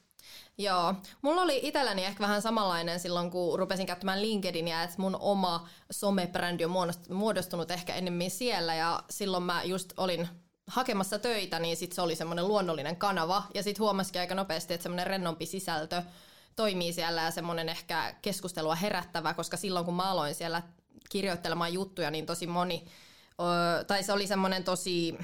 Joo. 0.58 0.94
Mulla 1.22 1.42
oli 1.42 1.60
itselläni 1.64 2.06
ehkä 2.06 2.20
vähän 2.20 2.42
samanlainen 2.42 3.00
silloin, 3.00 3.32
kun 3.32 3.60
rupesin 3.60 3.86
käyttämään 3.86 4.22
LinkedInia, 4.22 4.84
että 4.84 4.96
mun 4.98 5.18
oma 5.20 5.68
somebrändi 5.92 6.66
on 6.66 6.72
muodostunut 7.10 7.72
ehkä 7.72 7.96
enemmän 7.96 8.30
siellä 8.30 8.76
ja 8.76 9.04
silloin 9.10 9.44
mä 9.44 9.64
just 9.64 9.94
olin 9.98 10.28
hakemassa 10.68 11.20
töitä, 11.20 11.60
niin 11.60 11.78
sit 11.78 11.92
se 11.92 12.02
oli 12.02 12.16
semmoinen 12.16 12.48
luonnollinen 12.48 12.96
kanava. 12.96 13.44
Ja 13.54 13.64
sitten 13.64 13.82
huomasikin 13.84 14.22
aika 14.22 14.36
nopeasti, 14.36 14.74
että 14.74 14.84
semmoinen 14.84 15.08
rennompi 15.08 15.46
sisältö 15.46 16.04
toimii 16.56 16.94
siellä 16.94 17.22
ja 17.22 17.32
semmoinen 17.32 17.70
ehkä 17.70 18.16
keskustelua 18.22 18.76
herättävä, 18.76 19.34
koska 19.34 19.58
silloin 19.58 19.86
kun 19.86 19.96
mä 19.96 20.12
aloin 20.12 20.36
siellä 20.36 20.62
kirjoittelemaan 21.10 21.74
juttuja, 21.74 22.12
niin 22.12 22.26
tosi 22.26 22.48
moni, 22.48 22.86
tai 23.88 24.04
se 24.04 24.14
oli 24.14 24.28
semmoinen 24.28 24.64
tosi 24.64 25.18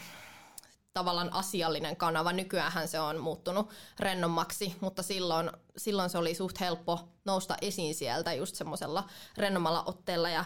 tavallaan 0.93 1.33
asiallinen 1.33 1.95
kanava. 1.95 2.33
Nykyään 2.33 2.87
se 2.87 2.99
on 2.99 3.19
muuttunut 3.19 3.69
rennommaksi, 3.99 4.75
mutta 4.81 5.03
silloin, 5.03 5.51
silloin 5.77 6.09
se 6.09 6.17
oli 6.17 6.35
suht 6.35 6.59
helppo 6.59 7.09
nousta 7.25 7.57
esiin 7.61 7.95
sieltä 7.95 8.33
just 8.33 8.55
semmoisella 8.55 9.09
rennommalla 9.37 9.83
otteella 9.85 10.29
ja 10.29 10.45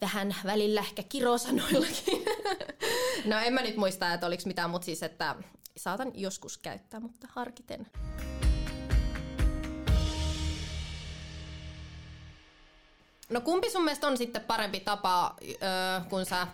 vähän 0.00 0.34
välillä 0.44 0.80
ehkä 0.80 1.02
kirosanoillakin. 1.02 2.24
no 3.30 3.38
en 3.38 3.52
mä 3.52 3.62
nyt 3.62 3.76
muista, 3.76 4.14
että 4.14 4.26
oliko 4.26 4.42
mitään, 4.46 4.70
mutta 4.70 4.84
siis, 4.84 5.02
että 5.02 5.36
saatan 5.76 6.12
joskus 6.14 6.58
käyttää, 6.58 7.00
mutta 7.00 7.28
harkiten. 7.30 7.86
No 13.30 13.40
kumpi 13.40 13.70
sun 13.70 13.84
mielestä 13.84 14.06
on 14.06 14.16
sitten 14.16 14.44
parempi 14.44 14.80
tapa, 14.80 15.36
kun 16.08 16.26
sä 16.26 16.46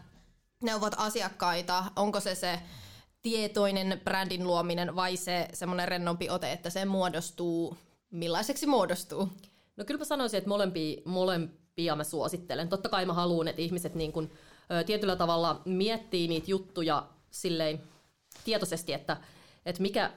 neuvot 0.62 0.94
asiakkaita? 0.96 1.84
Onko 1.96 2.20
se 2.20 2.34
se 2.34 2.60
tietoinen 3.22 4.00
brändin 4.04 4.44
luominen 4.44 4.96
vai 4.96 5.16
se 5.16 5.48
semmoinen 5.52 5.88
rennompi 5.88 6.30
ote, 6.30 6.52
että 6.52 6.70
se 6.70 6.84
muodostuu, 6.84 7.76
millaiseksi 8.10 8.66
muodostuu? 8.66 9.28
No 9.76 9.84
kyllä 9.84 9.98
mä 9.98 10.04
sanoisin, 10.04 10.38
että 10.38 10.48
molempia, 10.48 11.00
molempia 11.74 11.96
mä 11.96 12.04
suosittelen. 12.04 12.68
Totta 12.68 12.88
kai 12.88 13.06
mä 13.06 13.12
haluan, 13.12 13.48
että 13.48 13.62
ihmiset 13.62 13.94
niin 13.94 14.12
kun, 14.12 14.30
ö, 14.70 14.84
tietyllä 14.84 15.16
tavalla 15.16 15.62
miettii 15.64 16.28
niitä 16.28 16.50
juttuja 16.50 17.06
silleen 17.30 17.80
tietoisesti, 18.44 18.92
että, 18.92 19.16
että 19.66 19.82
mikä, 19.82 20.10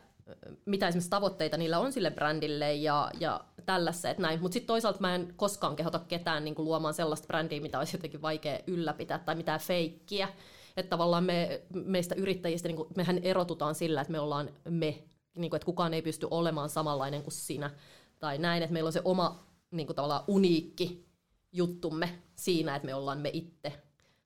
mitä 0.65 0.88
esimerkiksi 0.88 1.09
tavoitteita 1.09 1.57
niillä 1.57 1.80
on 1.80 1.94
sille 1.94 2.12
brändille 2.12 2.74
ja, 2.74 3.12
ja 3.19 3.42
tällaista, 3.65 4.09
että 4.09 4.21
näin. 4.21 4.42
Mutta 4.42 4.54
sitten 4.54 4.68
toisaalta 4.68 5.00
mä 5.00 5.15
en 5.15 5.33
koskaan 5.36 5.75
kehota 5.75 6.00
ketään 6.00 6.44
niin 6.44 6.56
luomaan 6.57 6.94
sellaista 6.94 7.27
brändiä, 7.27 7.62
mitä 7.62 7.80
olisi 7.80 7.98
jotenkin 7.98 8.21
vaikea 8.21 8.59
ylläpitää 8.68 9.19
tai 9.19 9.36
mitään 9.36 9.59
feikkiä. 9.59 10.30
Että 10.77 10.89
tavallaan 10.89 11.24
me, 11.24 11.62
meistä 11.74 12.15
yrittäjistä, 12.15 12.68
niin 12.68 12.75
kuin, 12.75 12.89
mehän 12.95 13.18
erotutaan 13.18 13.75
sillä, 13.75 14.01
että 14.01 14.12
me 14.12 14.19
ollaan 14.19 14.50
me, 14.69 15.04
niin 15.36 15.50
kuin, 15.50 15.57
että 15.57 15.65
kukaan 15.65 15.94
ei 15.94 16.01
pysty 16.01 16.28
olemaan 16.31 16.69
samanlainen 16.69 17.23
kuin 17.23 17.33
sinä. 17.33 17.71
Tai 18.19 18.37
näin, 18.37 18.64
että 18.64 18.73
meillä 18.73 18.87
on 18.87 18.94
se 18.94 19.02
oma 19.04 19.47
niin 19.71 19.87
kuin, 19.87 19.95
tavallaan 19.95 20.23
uniikki 20.28 21.06
juttumme 21.51 22.19
siinä, 22.35 22.75
että 22.75 22.85
me 22.85 22.95
ollaan 22.95 23.19
me 23.19 23.30
itse. 23.33 23.73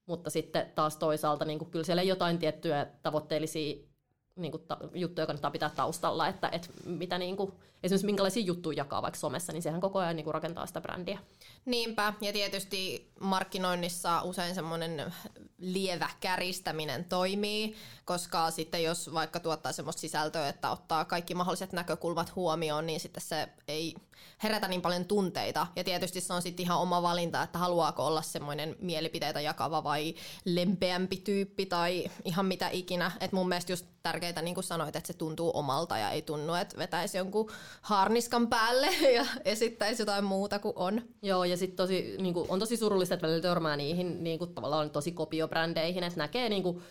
Mutta 0.06 0.30
sitten 0.30 0.72
taas 0.76 0.98
toisaalta 0.98 1.46
niin 1.46 1.66
kyllä 1.72 1.86
siellä 1.86 2.04
jotain 2.04 2.40
tiettyjä 2.40 2.88
tavoitteellisia 3.04 3.92
niin 4.36 4.54
ta, 4.68 4.78
juttuja 4.94 5.28
kannattaa 5.28 5.52
pitää 5.52 5.70
taustalla, 5.70 6.28
että, 6.28 6.50
että 6.52 6.70
mitä 6.86 7.18
niin 7.18 7.38
kuin, 7.38 7.52
esimerkiksi 7.84 8.06
minkälaisia 8.06 8.44
juttuja 8.44 8.78
jakaa 8.78 9.02
vaikka 9.02 9.20
somessa, 9.20 9.54
niin 9.54 9.64
sehän 9.64 9.82
koko 9.82 10.00
ajan 10.00 10.16
niin 10.16 10.24
kuin, 10.24 10.34
rakentaa 10.34 10.66
sitä 10.66 10.82
brändiä. 10.82 11.20
Niinpä, 11.66 12.14
ja 12.22 12.34
tietysti 12.34 13.12
markkinoinnissa 13.20 14.22
usein 14.22 14.56
semmoinen 14.56 15.14
lievä 15.58 16.10
käristäminen 16.20 17.06
toimii, 17.06 17.76
koska 18.06 18.52
sitten 18.52 18.84
jos 18.84 19.14
vaikka 19.14 19.40
tuottaa 19.40 19.72
semmoista 19.72 20.00
sisältöä, 20.00 20.50
että 20.50 20.72
ottaa 20.72 21.06
kaikki 21.06 21.36
mahdolliset 21.36 21.74
näkökulmat 21.74 22.36
huomioon, 22.36 22.86
niin 22.86 23.00
sitten 23.00 23.24
se 23.24 23.50
ei 23.68 23.96
herätä 24.44 24.68
niin 24.68 24.82
paljon 24.82 25.06
tunteita. 25.06 25.68
Ja 25.76 25.84
tietysti 25.84 26.22
se 26.22 26.34
on 26.34 26.42
sitten 26.42 26.64
ihan 26.64 26.80
oma 26.80 27.02
valinta, 27.02 27.44
että 27.44 27.60
haluaako 27.60 28.06
olla 28.06 28.22
semmoinen 28.22 28.76
mielipiteitä 28.80 29.42
jakava 29.42 29.84
vai 29.84 30.16
lempeämpi 30.46 31.18
tyyppi 31.18 31.66
tai 31.66 32.06
ihan 32.26 32.46
mitä 32.46 32.70
ikinä. 32.70 33.12
Et 33.20 33.32
mun 33.32 33.50
mielestä 33.50 33.72
just 33.72 33.86
tärkeää, 34.04 34.42
niin 34.42 34.54
kuin 34.54 34.64
sanoit, 34.64 34.96
että 34.96 35.08
se 35.08 35.14
tuntuu 35.14 35.52
omalta 35.54 35.98
ja 35.98 36.10
ei 36.10 36.22
tunnu, 36.22 36.54
että 36.54 36.78
vetäisi 36.78 37.18
jonkun 37.18 37.52
harniskan 37.82 38.48
päälle 38.48 38.88
ja 39.18 39.26
esittäisi 39.46 40.02
jotain 40.02 40.24
muuta 40.24 40.60
kuin 40.60 40.74
on. 40.76 41.02
Joo, 41.22 41.44
ja 41.44 41.58
sitten 41.58 41.78
tosi, 41.78 42.16
niin 42.20 42.36
on 42.48 42.60
tosi 42.60 42.78
surullista, 42.78 43.16
että 43.16 43.28
välillä 43.28 43.42
törmää 43.42 43.78
niihin 43.78 44.24
niin 44.24 44.40
kuin, 44.40 44.54
tavallaan 44.54 44.90
tosi 44.90 45.12
kopiobrändeihin, 45.12 46.04
että 46.04 46.18
näkee 46.18 46.50
niin 46.50 46.64
kuin, 46.64 46.84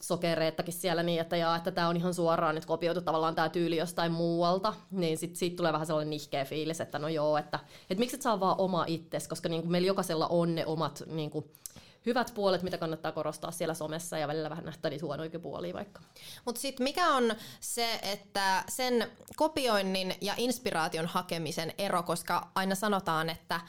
sokereettakin 0.00 0.74
siellä 0.74 1.02
niin, 1.02 1.20
että, 1.20 1.36
jaa, 1.36 1.56
että 1.56 1.70
tämä 1.70 1.88
on 1.88 1.96
ihan 1.96 2.14
suoraan 2.14 2.54
nyt 2.54 2.66
kopioitu 2.66 3.00
tavallaan 3.00 3.34
tämä 3.34 3.48
tyyli 3.48 3.76
jostain 3.76 4.12
muualta, 4.12 4.74
niin 4.90 5.18
sit, 5.18 5.36
siitä 5.36 5.56
tulee 5.56 5.72
vähän 5.72 5.86
sellainen 5.86 6.10
nihkeä 6.10 6.44
fiilis, 6.44 6.80
että 6.80 6.98
no 6.98 7.08
joo, 7.08 7.38
että, 7.38 7.58
että 7.90 8.00
miksi 8.00 8.16
et 8.16 8.22
saa 8.22 8.40
vaan 8.40 8.58
oma 8.58 8.84
itses, 8.86 9.28
koska 9.28 9.48
niin 9.48 9.70
meillä 9.70 9.86
jokaisella 9.86 10.26
on 10.26 10.54
ne 10.54 10.66
omat 10.66 11.02
niin 11.06 11.30
kuin, 11.30 11.44
hyvät 12.06 12.32
puolet, 12.34 12.62
mitä 12.62 12.78
kannattaa 12.78 13.12
korostaa 13.12 13.50
siellä 13.50 13.74
somessa 13.74 14.18
ja 14.18 14.28
välillä 14.28 14.50
vähän 14.50 14.64
nähdä 14.64 14.90
niitä 14.90 15.04
huonoikin 15.04 15.40
puolia 15.40 15.74
vaikka. 15.74 16.00
Mutta 16.44 16.60
sitten 16.60 16.84
mikä 16.84 17.08
on 17.08 17.34
se, 17.60 18.00
että 18.02 18.64
sen 18.68 19.10
kopioinnin 19.36 20.14
ja 20.20 20.34
inspiraation 20.36 21.06
hakemisen 21.06 21.72
ero, 21.78 22.02
koska 22.02 22.50
aina 22.54 22.74
sanotaan, 22.74 23.30
että, 23.30 23.60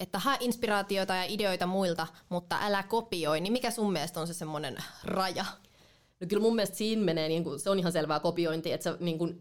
että 0.00 0.18
hae 0.18 0.36
inspiraatioita 0.40 1.14
ja 1.14 1.24
ideoita 1.24 1.66
muilta, 1.66 2.06
mutta 2.28 2.58
älä 2.60 2.82
kopioi, 2.82 3.40
niin 3.40 3.52
mikä 3.52 3.70
sun 3.70 3.92
mielestä 3.92 4.20
on 4.20 4.26
se 4.26 4.34
semmoinen 4.34 4.76
raja? 5.04 5.44
No 6.20 6.26
kyllä 6.28 6.42
mun 6.42 6.54
mielestä 6.54 6.76
siinä 6.76 7.04
menee, 7.04 7.28
niin 7.28 7.44
kuin, 7.44 7.60
se 7.60 7.70
on 7.70 7.78
ihan 7.78 7.92
selvää 7.92 8.20
kopiointi, 8.20 8.72
että 8.72 8.84
sä 8.84 8.96
niin 9.00 9.18
kuin, 9.18 9.40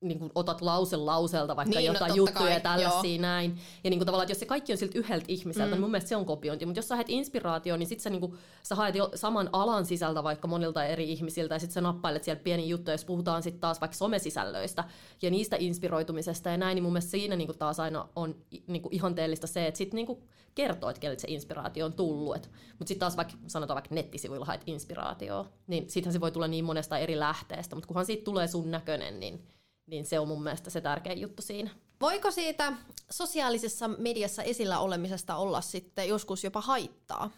niin 0.00 0.18
kuin 0.18 0.30
otat 0.34 0.60
lause 0.60 0.96
lauselta 0.96 1.56
vaikka 1.56 1.78
niin, 1.78 1.88
no 1.88 1.92
jotain 1.92 2.08
no, 2.08 2.16
juttuja 2.16 2.50
ja 2.50 2.60
tällaisia 2.60 3.12
joo. 3.12 3.22
näin. 3.22 3.58
Ja 3.84 3.90
niin 3.90 3.98
kuin 3.98 4.06
tavallaan, 4.06 4.24
että 4.24 4.30
jos 4.30 4.38
se 4.38 4.46
kaikki 4.46 4.72
on 4.72 4.78
siltä 4.78 4.98
yhdeltä 4.98 5.24
ihmiseltä, 5.28 5.66
mm. 5.66 5.70
niin 5.70 5.80
mun 5.80 5.90
mielestä 5.90 6.08
se 6.08 6.16
on 6.16 6.26
kopiointi. 6.26 6.66
Mutta 6.66 6.78
jos 6.78 6.88
sä 6.88 6.94
haet 6.94 7.10
inspiraatio, 7.10 7.76
niin 7.76 7.86
sit 7.86 8.00
sä, 8.00 8.10
niin 8.10 8.20
kuin, 8.20 8.34
sä 8.62 8.74
haet 8.74 8.94
jo 8.94 9.10
saman 9.14 9.48
alan 9.52 9.86
sisältä 9.86 10.24
vaikka 10.24 10.48
monilta 10.48 10.84
eri 10.84 11.12
ihmisiltä 11.12 11.54
ja 11.54 11.58
sit 11.58 11.70
sä 11.70 11.80
nappailet 11.80 12.24
siellä 12.24 12.42
pieni 12.42 12.68
juttu, 12.68 12.90
jos 12.90 13.04
puhutaan 13.04 13.42
sitten 13.42 13.60
taas 13.60 13.80
vaikka 13.80 13.96
somesisällöistä 13.96 14.84
ja 15.22 15.30
niistä 15.30 15.56
inspiroitumisesta 15.60 16.50
ja 16.50 16.56
näin, 16.56 16.74
niin 16.74 16.82
mun 16.82 16.92
mielestä 16.92 17.10
siinä 17.10 17.36
niin 17.36 17.48
kuin 17.48 17.58
taas 17.58 17.80
aina 17.80 18.08
on 18.16 18.34
niin 18.66 18.82
kuin 18.82 18.94
ihanteellista 18.94 19.46
se, 19.46 19.66
että 19.66 19.78
sit 19.78 19.94
niin 19.94 20.06
kuin 20.06 20.18
kertoo, 20.54 20.90
että 20.90 21.00
keltä 21.00 21.20
se 21.20 21.28
inspiraatio 21.28 21.86
on 21.86 21.92
tullut. 21.92 22.50
Mutta 22.78 22.88
sitten 22.88 22.98
taas 23.00 23.16
vaikka 23.16 23.34
sanotaan 23.46 23.76
vaikka 23.76 23.94
nettisivuilla 23.94 24.44
haet 24.44 24.62
inspiraatioa, 24.66 25.46
niin 25.66 25.90
sittenhän 25.90 26.12
se 26.12 26.20
voi 26.20 26.32
tulla 26.32 26.48
niin 26.48 26.64
monesta 26.64 26.98
eri 26.98 27.18
lähteestä, 27.18 27.76
mutta 27.76 27.88
kunhan 27.88 28.06
siitä 28.06 28.24
tulee 28.24 28.46
sun 28.46 28.70
näköinen, 28.70 29.20
niin 29.20 29.46
niin 29.86 30.06
se 30.06 30.18
on 30.18 30.28
mun 30.28 30.42
mielestä 30.42 30.70
se 30.70 30.80
tärkein 30.80 31.20
juttu 31.20 31.42
siinä. 31.42 31.70
Voiko 32.00 32.30
siitä 32.30 32.72
sosiaalisessa 33.10 33.88
mediassa 33.88 34.42
esillä 34.42 34.78
olemisesta 34.78 35.36
olla 35.36 35.60
sitten 35.60 36.08
joskus 36.08 36.44
jopa 36.44 36.60
haittaa 36.60 37.30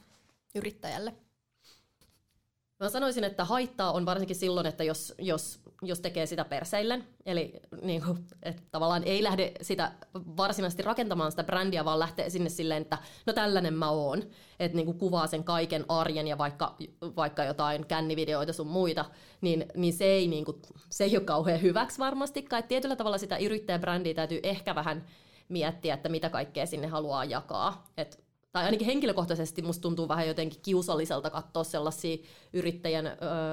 yrittäjälle? 0.54 1.14
Mä 2.80 2.88
sanoisin, 2.88 3.24
että 3.24 3.44
haittaa 3.44 3.92
on 3.92 4.06
varsinkin 4.06 4.36
silloin, 4.36 4.66
että 4.66 4.84
jos, 4.84 5.14
jos, 5.18 5.60
jos 5.82 6.00
tekee 6.00 6.26
sitä 6.26 6.44
perseillen, 6.44 7.04
eli 7.26 7.52
niin 7.82 8.02
kuin, 8.02 8.18
että 8.42 8.62
tavallaan 8.70 9.02
ei 9.04 9.22
lähde 9.22 9.52
sitä 9.62 9.92
varsinaisesti 10.14 10.82
rakentamaan 10.82 11.32
sitä 11.32 11.44
brändiä, 11.44 11.84
vaan 11.84 11.98
lähtee 11.98 12.30
sinne 12.30 12.50
silleen, 12.50 12.82
että 12.82 12.98
no 13.26 13.32
tällainen 13.32 13.74
mä 13.74 13.90
oon, 13.90 14.22
että 14.60 14.76
niin 14.76 14.86
kuin 14.86 14.98
kuvaa 14.98 15.26
sen 15.26 15.44
kaiken 15.44 15.84
arjen 15.88 16.28
ja 16.28 16.38
vaikka, 16.38 16.76
vaikka 17.16 17.44
jotain 17.44 17.86
kännivideoita 17.86 18.52
sun 18.52 18.66
muita, 18.66 19.04
niin, 19.40 19.66
niin 19.74 19.92
se, 19.92 20.04
ei, 20.04 20.28
niin 20.28 20.44
kuin, 20.44 20.62
se 20.90 21.04
ei 21.04 21.16
ole 21.16 21.24
kauhean 21.24 21.62
hyväksi 21.62 21.98
varmastikaan. 21.98 22.58
Että 22.58 22.68
tietyllä 22.68 22.96
tavalla 22.96 23.18
sitä 23.18 23.36
yrittäjäbrändiä 23.36 24.14
täytyy 24.14 24.40
ehkä 24.42 24.74
vähän 24.74 25.04
miettiä, 25.48 25.94
että 25.94 26.08
mitä 26.08 26.30
kaikkea 26.30 26.66
sinne 26.66 26.86
haluaa 26.86 27.24
jakaa. 27.24 27.84
Et 27.96 28.27
tai 28.58 28.64
ainakin 28.64 28.86
henkilökohtaisesti 28.86 29.62
musta 29.62 29.82
tuntuu 29.82 30.08
vähän 30.08 30.28
jotenkin 30.28 30.60
kiusalliselta 30.62 31.30
katsoa 31.30 31.64
sellaisia 31.64 32.16
yrittäjän 32.52 33.06
ö, 33.06 33.12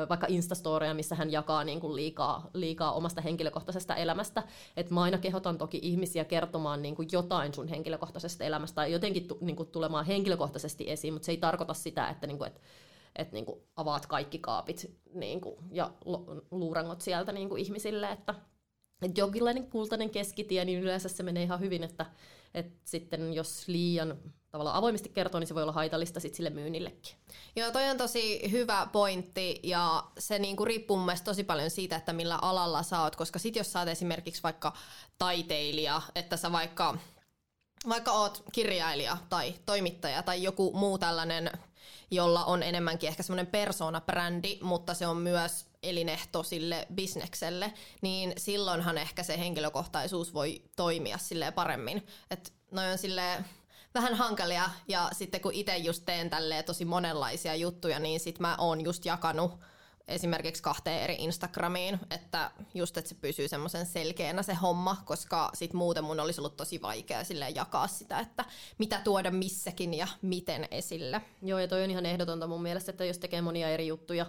vaikka 0.09 0.27
Instastoreja, 0.29 0.93
missä 0.93 1.15
hän 1.15 1.31
jakaa 1.31 1.63
niin 1.63 1.79
kuin 1.79 1.95
liikaa, 1.95 2.49
liikaa 2.53 2.91
omasta 2.91 3.21
henkilökohtaisesta 3.21 3.95
elämästä. 3.95 4.43
Et 4.77 4.91
mä 4.91 5.01
aina 5.01 5.17
kehotan 5.17 5.57
toki 5.57 5.79
ihmisiä 5.81 6.25
kertomaan 6.25 6.81
niin 6.81 6.95
kuin 6.95 7.07
jotain 7.11 7.53
sun 7.53 7.67
henkilökohtaisesta 7.67 8.43
elämästä 8.43 8.75
tai 8.75 8.91
jotenkin 8.91 9.27
tu, 9.27 9.37
niin 9.41 9.55
kuin 9.55 9.69
tulemaan 9.69 10.05
henkilökohtaisesti 10.05 10.91
esiin, 10.91 11.13
mutta 11.13 11.25
se 11.25 11.31
ei 11.31 11.37
tarkoita 11.37 11.73
sitä, 11.73 12.09
että 12.09 12.27
niin 12.27 12.37
kuin, 12.37 12.47
et, 12.47 12.61
et 13.15 13.31
niin 13.31 13.45
kuin 13.45 13.59
avaat 13.75 14.05
kaikki 14.05 14.39
kaapit 14.39 14.97
niin 15.13 15.41
kuin, 15.41 15.55
ja 15.71 15.91
luurangot 16.51 17.01
sieltä 17.01 17.31
niin 17.31 17.49
kuin 17.49 17.61
ihmisille, 17.61 18.11
että 18.11 18.35
et 19.05 19.17
jonkinlainen 19.17 19.67
kultainen 19.67 20.09
keskitie, 20.09 20.65
niin 20.65 20.79
yleensä 20.79 21.09
se 21.09 21.23
menee 21.23 21.43
ihan 21.43 21.59
hyvin, 21.59 21.83
että 21.83 22.05
et 22.53 22.73
sitten 22.83 23.33
jos 23.33 23.67
liian 23.67 24.17
tavallaan 24.51 24.75
avoimesti 24.75 25.09
kertoo, 25.09 25.39
niin 25.39 25.47
se 25.47 25.55
voi 25.55 25.63
olla 25.63 25.71
haitallista 25.71 26.19
sit 26.19 26.35
sille 26.35 26.49
myynnillekin. 26.49 27.15
Joo, 27.55 27.71
toi 27.71 27.89
on 27.89 27.97
tosi 27.97 28.51
hyvä 28.51 28.87
pointti 28.91 29.59
ja 29.63 30.03
se 30.17 30.39
niinku 30.39 30.65
riippuu 30.65 30.97
mun 30.97 31.11
tosi 31.23 31.43
paljon 31.43 31.69
siitä, 31.69 31.95
että 31.95 32.13
millä 32.13 32.39
alalla 32.41 32.83
sä 32.83 33.01
oot, 33.01 33.15
koska 33.15 33.39
sit 33.39 33.55
jos 33.55 33.71
sä 33.73 33.79
oot 33.79 33.87
esimerkiksi 33.87 34.43
vaikka 34.43 34.73
taiteilija, 35.17 36.01
että 36.15 36.37
sä 36.37 36.51
vaikka, 36.51 36.97
vaikka 37.89 38.11
oot 38.11 38.43
kirjailija 38.51 39.17
tai 39.29 39.53
toimittaja 39.65 40.23
tai 40.23 40.43
joku 40.43 40.71
muu 40.73 40.97
tällainen, 40.97 41.51
jolla 42.11 42.45
on 42.45 42.63
enemmänkin 42.63 43.09
ehkä 43.09 43.23
semmoinen 43.23 43.47
persoonabrändi, 43.47 44.59
mutta 44.61 44.93
se 44.93 45.07
on 45.07 45.17
myös 45.17 45.65
elinehto 45.89 46.43
sille 46.43 46.87
bisnekselle, 46.93 47.73
niin 48.01 48.33
silloinhan 48.37 48.97
ehkä 48.97 49.23
se 49.23 49.39
henkilökohtaisuus 49.39 50.33
voi 50.33 50.61
toimia 50.75 51.17
sille 51.17 51.51
paremmin. 51.51 52.07
Et 52.31 52.53
noin 52.71 52.91
on 52.91 52.97
silleen 52.97 53.45
vähän 53.93 54.13
hankalia 54.13 54.69
ja 54.87 55.09
sitten 55.13 55.41
kun 55.41 55.53
itse 55.53 55.77
just 55.77 56.03
teen 56.05 56.29
tälleen 56.29 56.65
tosi 56.65 56.85
monenlaisia 56.85 57.55
juttuja, 57.55 57.99
niin 57.99 58.19
sit 58.19 58.39
mä 58.39 58.55
oon 58.59 58.83
just 58.83 59.05
jakanut 59.05 59.59
esimerkiksi 60.07 60.63
kahteen 60.63 61.01
eri 61.01 61.15
Instagramiin, 61.19 61.99
että 62.09 62.51
just, 62.73 62.97
että 62.97 63.09
se 63.09 63.15
pysyy 63.15 63.47
semmoisen 63.47 63.85
selkeänä 63.85 64.43
se 64.43 64.53
homma, 64.53 64.97
koska 65.05 65.49
sit 65.53 65.73
muuten 65.73 66.03
mun 66.03 66.19
olisi 66.19 66.41
ollut 66.41 66.57
tosi 66.57 66.81
vaikea 66.81 67.23
sille 67.23 67.49
jakaa 67.49 67.87
sitä, 67.87 68.19
että 68.19 68.45
mitä 68.77 69.01
tuoda 69.03 69.31
missäkin 69.31 69.93
ja 69.93 70.07
miten 70.21 70.67
esille. 70.71 71.21
Joo, 71.41 71.59
ja 71.59 71.67
toi 71.67 71.83
on 71.83 71.91
ihan 71.91 72.05
ehdotonta 72.05 72.47
mun 72.47 72.61
mielestä, 72.61 72.91
että 72.91 73.05
jos 73.05 73.17
tekee 73.17 73.41
monia 73.41 73.69
eri 73.69 73.87
juttuja, 73.87 74.25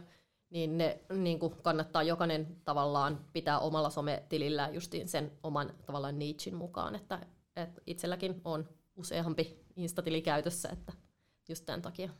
niin 0.50 0.78
ne 0.78 1.00
niin 1.14 1.38
kuin 1.38 1.54
kannattaa 1.62 2.02
jokainen 2.02 2.56
tavallaan 2.64 3.24
pitää 3.32 3.58
omalla 3.58 3.90
sometilillään 3.90 4.74
justiin 4.74 5.08
sen 5.08 5.32
oman 5.42 5.74
tavallaan 5.86 6.18
niichin 6.18 6.54
mukaan, 6.54 6.94
että, 6.94 7.26
että 7.56 7.80
itselläkin 7.86 8.40
on 8.44 8.68
useampi 8.96 9.64
instatili 9.76 10.22
käytössä, 10.22 10.68
että 10.68 10.92
just 11.48 11.64
tämän 11.64 11.82
takia. 11.82 12.10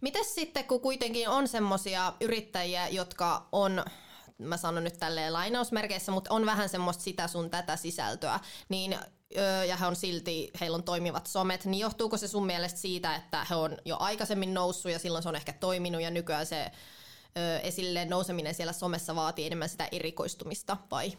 Mites 0.00 0.34
sitten, 0.34 0.64
kun 0.64 0.80
kuitenkin 0.80 1.28
on 1.28 1.48
semmoisia 1.48 2.12
yrittäjiä, 2.20 2.88
jotka 2.88 3.48
on 3.52 3.84
mä 4.38 4.56
sanon 4.56 4.84
nyt 4.84 4.98
tälleen 4.98 5.32
lainausmerkeissä, 5.32 6.12
mutta 6.12 6.34
on 6.34 6.46
vähän 6.46 6.68
semmoista 6.68 7.02
sitä 7.02 7.28
sun 7.28 7.50
tätä 7.50 7.76
sisältöä, 7.76 8.40
niin 8.68 8.98
ja 9.68 9.76
he 9.76 9.86
on 9.86 9.96
silti, 9.96 10.50
heillä 10.60 10.74
on 10.74 10.82
toimivat 10.82 11.26
somet, 11.26 11.64
niin 11.64 11.80
johtuuko 11.80 12.16
se 12.16 12.28
sun 12.28 12.46
mielestä 12.46 12.78
siitä, 12.78 13.14
että 13.14 13.46
he 13.50 13.54
on 13.54 13.78
jo 13.84 13.96
aikaisemmin 14.00 14.54
noussut 14.54 14.92
ja 14.92 14.98
silloin 14.98 15.22
se 15.22 15.28
on 15.28 15.36
ehkä 15.36 15.52
toiminut 15.52 16.02
ja 16.02 16.10
nykyään 16.10 16.46
se 16.46 16.70
esille 17.62 18.04
nouseminen 18.04 18.54
siellä 18.54 18.72
somessa 18.72 19.16
vaatii 19.16 19.46
enemmän 19.46 19.68
sitä 19.68 19.88
erikoistumista 19.92 20.76
vai 20.90 21.12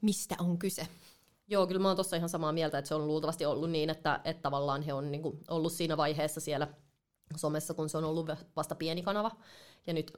mistä 0.00 0.34
on 0.38 0.58
kyse? 0.58 0.88
Joo, 1.48 1.66
kyllä 1.66 1.80
mä 1.80 1.88
oon 1.88 1.96
tuossa 1.96 2.16
ihan 2.16 2.28
samaa 2.28 2.52
mieltä, 2.52 2.78
että 2.78 2.88
se 2.88 2.94
on 2.94 3.06
luultavasti 3.06 3.46
ollut 3.46 3.70
niin, 3.70 3.90
että, 3.90 4.20
että 4.24 4.42
tavallaan 4.42 4.82
he 4.82 4.92
on 4.92 5.10
niin 5.12 5.22
kuin 5.22 5.40
ollut 5.48 5.72
siinä 5.72 5.96
vaiheessa 5.96 6.40
siellä 6.40 6.68
somessa, 7.36 7.74
kun 7.74 7.88
se 7.88 7.98
on 7.98 8.04
ollut 8.04 8.28
vasta 8.56 8.74
pieni 8.74 9.02
kanava. 9.02 9.30
Ja 9.86 9.94
nyt, 9.94 10.12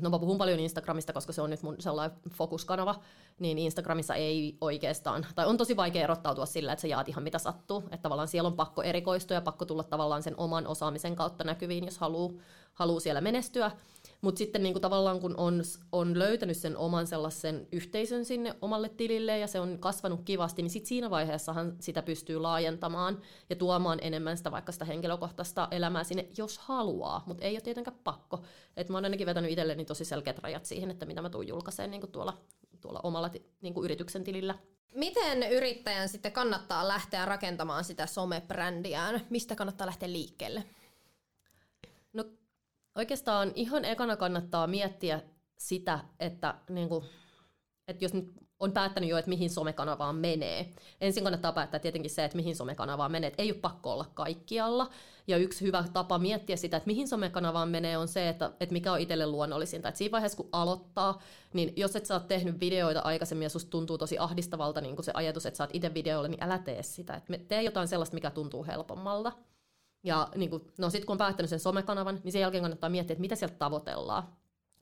no 0.00 0.10
mä 0.10 0.18
puhun 0.18 0.38
paljon 0.38 0.60
Instagramista, 0.60 1.12
koska 1.12 1.32
se 1.32 1.42
on 1.42 1.50
nyt 1.50 1.62
mun 1.62 1.76
sellainen 1.78 2.18
fokuskanava, 2.34 3.00
niin 3.38 3.58
Instagramissa 3.58 4.14
ei 4.14 4.56
oikeastaan, 4.60 5.26
tai 5.34 5.46
on 5.46 5.56
tosi 5.56 5.76
vaikea 5.76 6.04
erottautua 6.04 6.46
sillä, 6.46 6.72
että 6.72 6.80
sä 6.80 6.88
jaat 6.88 7.08
ihan 7.08 7.24
mitä 7.24 7.38
sattuu. 7.38 7.78
Että 7.78 7.98
tavallaan 7.98 8.28
siellä 8.28 8.46
on 8.46 8.56
pakko 8.56 8.82
erikoistua 8.82 9.34
ja 9.34 9.40
pakko 9.40 9.64
tulla 9.64 9.84
tavallaan 9.84 10.22
sen 10.22 10.34
oman 10.36 10.66
osaamisen 10.66 11.16
kautta 11.16 11.44
näkyviin, 11.44 11.84
jos 11.84 11.98
haluaa 11.98 12.32
haluu 12.74 13.00
siellä 13.00 13.20
menestyä. 13.20 13.70
Mutta 14.20 14.38
sitten 14.38 14.62
niinku 14.62 14.80
tavallaan 14.80 15.20
kun 15.20 15.34
on, 15.36 15.62
on 15.92 16.18
löytänyt 16.18 16.56
sen 16.56 16.76
oman 16.76 17.06
sellaisen 17.06 17.68
yhteisön 17.72 18.24
sinne 18.24 18.54
omalle 18.62 18.88
tilille 18.88 19.38
ja 19.38 19.46
se 19.46 19.60
on 19.60 19.78
kasvanut 19.78 20.20
kivasti, 20.24 20.62
niin 20.62 20.70
sit 20.70 20.86
siinä 20.86 21.10
vaiheessahan 21.10 21.76
sitä 21.80 22.02
pystyy 22.02 22.38
laajentamaan 22.38 23.22
ja 23.50 23.56
tuomaan 23.56 23.98
enemmän 24.02 24.36
sitä 24.36 24.50
vaikka 24.50 24.72
sitä 24.72 24.84
henkilökohtaista 24.84 25.68
elämää 25.70 26.04
sinne, 26.04 26.28
jos 26.38 26.58
haluaa, 26.58 27.22
mutta 27.26 27.44
ei 27.44 27.54
ole 27.54 27.60
tietenkään 27.60 27.98
pakko. 28.04 28.42
Et 28.76 28.88
mä 28.88 28.96
oon 28.96 29.04
ainakin 29.04 29.26
vetänyt 29.26 29.50
itselleni 29.50 29.84
tosi 29.84 30.04
selkeät 30.04 30.38
rajat 30.38 30.64
siihen, 30.64 30.90
että 30.90 31.06
mitä 31.06 31.22
mä 31.22 31.30
tuun 31.30 31.48
julkaiseen 31.48 31.90
niinku 31.90 32.06
tuolla, 32.06 32.38
tuolla 32.80 33.00
omalla 33.02 33.30
niinku 33.60 33.84
yrityksen 33.84 34.24
tilillä. 34.24 34.54
Miten 34.94 35.42
yrittäjän 35.42 36.08
sitten 36.08 36.32
kannattaa 36.32 36.88
lähteä 36.88 37.24
rakentamaan 37.24 37.84
sitä 37.84 38.06
somebrändiään? 38.06 39.20
Mistä 39.30 39.54
kannattaa 39.54 39.86
lähteä 39.86 40.12
liikkeelle? 40.12 40.64
Oikeastaan 42.98 43.52
ihan 43.54 43.84
ekana 43.84 44.16
kannattaa 44.16 44.66
miettiä 44.66 45.20
sitä, 45.58 45.98
että, 46.20 46.54
niin 46.70 46.88
kuin, 46.88 47.04
että 47.88 48.04
jos 48.04 48.14
nyt 48.14 48.32
on 48.60 48.72
päättänyt 48.72 49.10
jo, 49.10 49.16
että 49.16 49.28
mihin 49.28 49.50
somekanavaan 49.50 50.16
menee. 50.16 50.72
Ensin 51.00 51.22
kannattaa 51.22 51.52
päättää 51.52 51.80
tietenkin 51.80 52.10
se, 52.10 52.24
että 52.24 52.36
mihin 52.36 52.56
somekanavaan 52.56 53.12
menee. 53.12 53.32
Ei 53.38 53.52
ole 53.52 53.60
pakko 53.60 53.92
olla 53.92 54.06
kaikkialla. 54.14 54.90
Ja 55.26 55.36
yksi 55.36 55.64
hyvä 55.64 55.84
tapa 55.92 56.18
miettiä 56.18 56.56
sitä, 56.56 56.76
että 56.76 56.86
mihin 56.86 57.08
somekanavaan 57.08 57.68
menee, 57.68 57.98
on 57.98 58.08
se, 58.08 58.28
että, 58.28 58.52
että 58.60 58.72
mikä 58.72 58.92
on 58.92 59.00
itselle 59.00 59.26
luonnollisinta. 59.26 59.88
Että 59.88 59.98
siinä 59.98 60.12
vaiheessa, 60.12 60.36
kun 60.36 60.48
aloittaa, 60.52 61.22
niin 61.52 61.72
jos 61.76 61.96
et 61.96 62.06
sä 62.06 62.14
oot 62.14 62.28
tehnyt 62.28 62.60
videoita 62.60 63.00
aikaisemmin 63.00 63.46
ja 63.46 63.50
susta 63.50 63.70
tuntuu 63.70 63.98
tosi 63.98 64.18
ahdistavalta 64.18 64.80
niin 64.80 64.96
kuin 64.96 65.04
se 65.04 65.12
ajatus, 65.14 65.46
että 65.46 65.56
sä 65.58 65.64
oot 65.64 65.70
itse 65.72 65.94
videolle, 65.94 66.28
niin 66.28 66.42
älä 66.42 66.58
tee 66.58 66.82
sitä. 66.82 67.14
Että 67.14 67.38
tee 67.48 67.62
jotain 67.62 67.88
sellaista, 67.88 68.14
mikä 68.14 68.30
tuntuu 68.30 68.66
helpommalta. 68.66 69.32
Ja 70.08 70.28
niin 70.36 70.50
kuin, 70.50 70.62
no 70.78 70.90
sitten 70.90 71.06
kun 71.06 71.14
on 71.14 71.18
päättänyt 71.18 71.50
sen 71.50 71.60
somekanavan, 71.60 72.20
niin 72.24 72.32
sen 72.32 72.40
jälkeen 72.40 72.62
kannattaa 72.62 72.90
miettiä, 72.90 73.12
että 73.12 73.20
mitä 73.20 73.36
sieltä 73.36 73.54
tavoitellaan. 73.58 74.22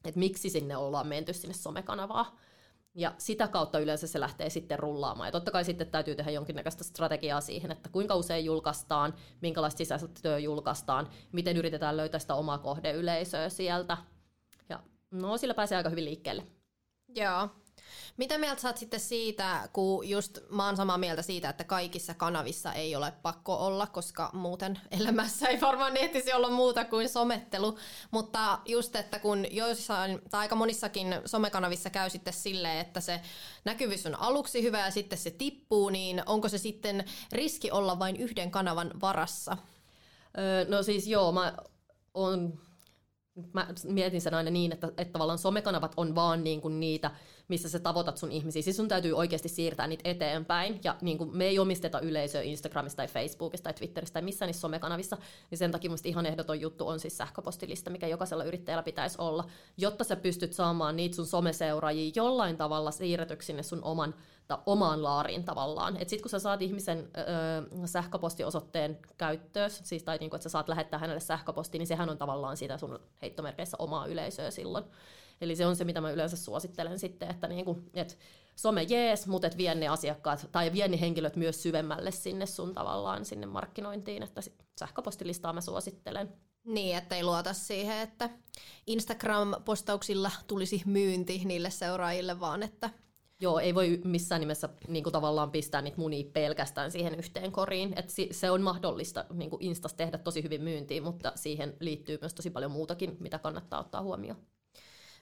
Että 0.05 0.19
miksi 0.19 0.49
sinne 0.49 0.77
ollaan 0.77 1.07
menty 1.07 1.33
sinne 1.33 1.53
somekanavaa. 1.53 2.37
ja 2.97 3.13
sitä 3.17 3.47
kautta 3.47 3.79
yleensä 3.79 4.07
se 4.07 4.19
lähtee 4.19 4.49
sitten 4.49 4.79
rullaamaan. 4.79 5.27
Ja 5.27 5.31
totta 5.31 5.51
kai 5.51 5.65
sitten 5.65 5.87
täytyy 5.87 6.15
tehdä 6.15 6.31
jonkinnäköistä 6.31 6.83
strategiaa 6.83 7.41
siihen, 7.41 7.71
että 7.71 7.89
kuinka 7.89 8.15
usein 8.15 8.45
julkaistaan, 8.45 9.13
minkälaista 9.41 9.77
sisältöä 9.77 10.39
julkaistaan, 10.39 11.09
miten 11.31 11.57
yritetään 11.57 11.97
löytää 11.97 12.19
sitä 12.19 12.35
omaa 12.35 12.57
kohdeyleisöä 12.57 13.49
sieltä. 13.49 13.97
Ja 14.69 14.79
no, 15.11 15.37
sillä 15.37 15.53
pääsee 15.53 15.77
aika 15.77 15.89
hyvin 15.89 16.05
liikkeelle. 16.05 16.47
Joo. 17.15 17.49
Mitä 18.17 18.37
mieltä 18.37 18.61
saat 18.61 18.77
sitten 18.77 18.99
siitä, 18.99 19.69
kun 19.73 20.09
just 20.09 20.39
mä 20.49 20.65
oon 20.65 20.77
samaa 20.77 20.97
mieltä 20.97 21.21
siitä, 21.21 21.49
että 21.49 21.63
kaikissa 21.63 22.13
kanavissa 22.13 22.73
ei 22.73 22.95
ole 22.95 23.13
pakko 23.21 23.55
olla, 23.55 23.87
koska 23.87 24.29
muuten 24.33 24.79
elämässä 24.91 25.47
ei 25.47 25.61
varmaan 25.61 25.93
nettisi 25.93 26.33
olla 26.33 26.49
muuta 26.49 26.85
kuin 26.85 27.09
somettelu. 27.09 27.77
Mutta 28.11 28.59
just, 28.65 28.95
että 28.95 29.19
kun 29.19 29.45
joissain, 29.51 30.21
tai 30.31 30.39
aika 30.39 30.55
monissakin 30.55 31.15
somekanavissa 31.25 31.89
käy 31.89 32.09
sitten 32.09 32.33
silleen, 32.33 32.79
että 32.79 33.01
se 33.01 33.21
näkyvyys 33.65 34.05
on 34.05 34.15
aluksi 34.15 34.63
hyvä 34.63 34.79
ja 34.79 34.91
sitten 34.91 35.19
se 35.19 35.31
tippuu, 35.31 35.89
niin 35.89 36.23
onko 36.25 36.49
se 36.49 36.57
sitten 36.57 37.05
riski 37.31 37.71
olla 37.71 37.99
vain 37.99 38.15
yhden 38.15 38.51
kanavan 38.51 38.91
varassa? 39.01 39.57
Öö, 40.37 40.65
no 40.69 40.83
siis 40.83 41.07
joo, 41.07 41.31
mä 41.31 41.53
oon 42.13 42.59
mä 43.53 43.67
mietin 43.83 44.21
sen 44.21 44.33
aina 44.33 44.49
niin, 44.49 44.71
että, 44.71 44.87
että 44.87 45.11
tavallaan 45.11 45.39
somekanavat 45.39 45.93
on 45.97 46.15
vaan 46.15 46.43
niin 46.43 46.61
kuin 46.61 46.79
niitä, 46.79 47.11
missä 47.47 47.69
sä 47.69 47.79
tavoitat 47.79 48.17
sun 48.17 48.31
ihmisiä. 48.31 48.61
Siis 48.61 48.77
sun 48.77 48.87
täytyy 48.87 49.13
oikeasti 49.13 49.49
siirtää 49.49 49.87
niitä 49.87 50.09
eteenpäin. 50.09 50.79
Ja 50.83 50.95
niin 51.01 51.17
kuin 51.17 51.37
me 51.37 51.45
ei 51.45 51.59
omisteta 51.59 51.99
yleisöä 51.99 52.41
Instagramista 52.41 52.97
tai 52.97 53.07
Facebookista 53.07 53.63
tai 53.63 53.73
Twitteristä 53.73 54.13
tai 54.13 54.21
missään 54.21 54.47
niissä 54.47 54.61
somekanavissa. 54.61 55.17
Niin 55.51 55.57
sen 55.57 55.71
takia 55.71 55.89
musta 55.89 56.09
ihan 56.09 56.25
ehdoton 56.25 56.61
juttu 56.61 56.87
on 56.87 56.99
siis 56.99 57.17
sähköpostilista, 57.17 57.89
mikä 57.89 58.07
jokaisella 58.07 58.43
yrittäjällä 58.43 58.83
pitäisi 58.83 59.15
olla, 59.19 59.43
jotta 59.77 60.03
sä 60.03 60.15
pystyt 60.15 60.53
saamaan 60.53 60.95
niitä 60.95 61.15
sun 61.15 61.25
someseuraajia 61.25 62.11
jollain 62.15 62.57
tavalla 62.57 62.91
siirretyksi 62.91 63.45
sinne 63.45 63.63
sun 63.63 63.83
oman 63.83 64.15
omaan 64.65 65.03
laariin 65.03 65.43
tavallaan. 65.43 65.97
Sitten 65.97 66.21
kun 66.21 66.29
sä 66.29 66.39
saat 66.39 66.61
ihmisen 66.61 67.09
öö, 67.17 67.87
sähköpostiosoitteen 67.87 68.99
käyttöön, 69.17 69.69
siis 69.71 70.03
tai 70.03 70.17
niinku, 70.17 70.35
että 70.35 70.43
sä 70.43 70.49
saat 70.49 70.69
lähettää 70.69 70.99
hänelle 70.99 71.19
sähköpostiin, 71.19 71.79
niin 71.79 71.87
sehän 71.87 72.09
on 72.09 72.17
tavallaan 72.17 72.57
sitä 72.57 72.77
sun 72.77 72.99
heittomerkeissä 73.21 73.77
omaa 73.79 74.05
yleisöä 74.05 74.51
silloin. 74.51 74.85
Eli 75.41 75.55
se 75.55 75.65
on 75.65 75.75
se, 75.75 75.83
mitä 75.83 76.01
mä 76.01 76.11
yleensä 76.11 76.37
suosittelen 76.37 76.99
sitten, 76.99 77.29
että 77.29 77.47
niinku, 77.47 77.83
et 77.93 78.17
some 78.55 78.83
jees, 78.83 79.27
mutta 79.27 79.47
et 79.47 79.57
vie 79.57 79.75
ne 79.75 79.87
asiakkaat 79.87 80.49
tai 80.51 80.73
vie 80.73 80.87
ne 80.87 80.99
henkilöt 80.99 81.35
myös 81.35 81.63
syvemmälle 81.63 82.11
sinne 82.11 82.45
sun 82.45 82.73
tavallaan 82.73 83.25
sinne 83.25 83.45
markkinointiin, 83.45 84.23
että 84.23 84.41
sähköpostilistaa 84.79 85.53
mä 85.53 85.61
suosittelen. 85.61 86.33
Niin, 86.63 86.97
että 86.97 87.15
ei 87.15 87.23
luota 87.23 87.53
siihen, 87.53 87.97
että 87.97 88.29
Instagram-postauksilla 88.87 90.31
tulisi 90.47 90.81
myynti 90.85 91.41
niille 91.45 91.69
seuraajille, 91.69 92.39
vaan 92.39 92.63
että 92.63 92.89
Joo, 93.39 93.59
ei 93.59 93.75
voi 93.75 94.01
missään 94.03 94.41
nimessä 94.41 94.69
niin 94.87 95.03
kuin 95.03 95.13
tavallaan 95.13 95.51
pistää 95.51 95.81
niitä 95.81 95.97
munia 95.97 96.29
pelkästään 96.33 96.91
siihen 96.91 97.15
yhteen 97.15 97.51
koriin. 97.51 97.93
Et 97.95 98.09
se 98.31 98.51
on 98.51 98.61
mahdollista 98.61 99.25
niin 99.33 99.49
kuin 99.49 99.63
Instas 99.63 99.93
tehdä 99.93 100.17
tosi 100.17 100.43
hyvin 100.43 100.61
myyntiin, 100.61 101.03
mutta 101.03 101.31
siihen 101.35 101.77
liittyy 101.79 102.17
myös 102.21 102.33
tosi 102.33 102.49
paljon 102.49 102.71
muutakin, 102.71 103.17
mitä 103.19 103.39
kannattaa 103.39 103.79
ottaa 103.79 104.01
huomioon. 104.01 104.37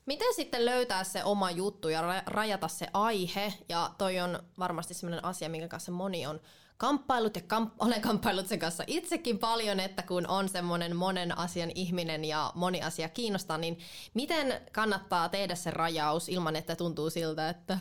Miten 0.05 0.33
sitten 0.33 0.65
löytää 0.65 1.03
se 1.03 1.23
oma 1.23 1.51
juttu 1.51 1.89
ja 1.89 2.21
rajata 2.25 2.67
se 2.67 2.87
aihe? 2.93 3.53
Ja 3.69 3.91
toi 3.97 4.19
on 4.19 4.39
varmasti 4.59 4.93
sellainen 4.93 5.25
asia, 5.25 5.49
minkä 5.49 5.67
kanssa 5.67 5.91
moni 5.91 6.27
on 6.27 6.41
kamppailut 6.77 7.35
ja 7.35 7.41
kamp- 7.41 7.75
olen 7.85 8.01
kamppailut 8.01 8.47
sen 8.47 8.59
kanssa 8.59 8.83
itsekin 8.87 9.39
paljon, 9.39 9.79
että 9.79 10.03
kun 10.03 10.27
on 10.27 10.49
semmoinen 10.49 10.95
monen 10.95 11.37
asian 11.37 11.71
ihminen 11.75 12.25
ja 12.25 12.51
moni 12.55 12.81
asia 12.81 13.09
kiinnostaa, 13.09 13.57
niin 13.57 13.79
miten 14.13 14.61
kannattaa 14.71 15.29
tehdä 15.29 15.55
se 15.55 15.71
rajaus 15.71 16.29
ilman, 16.29 16.55
että 16.55 16.75
tuntuu 16.75 17.09
siltä, 17.09 17.49
että 17.49 17.77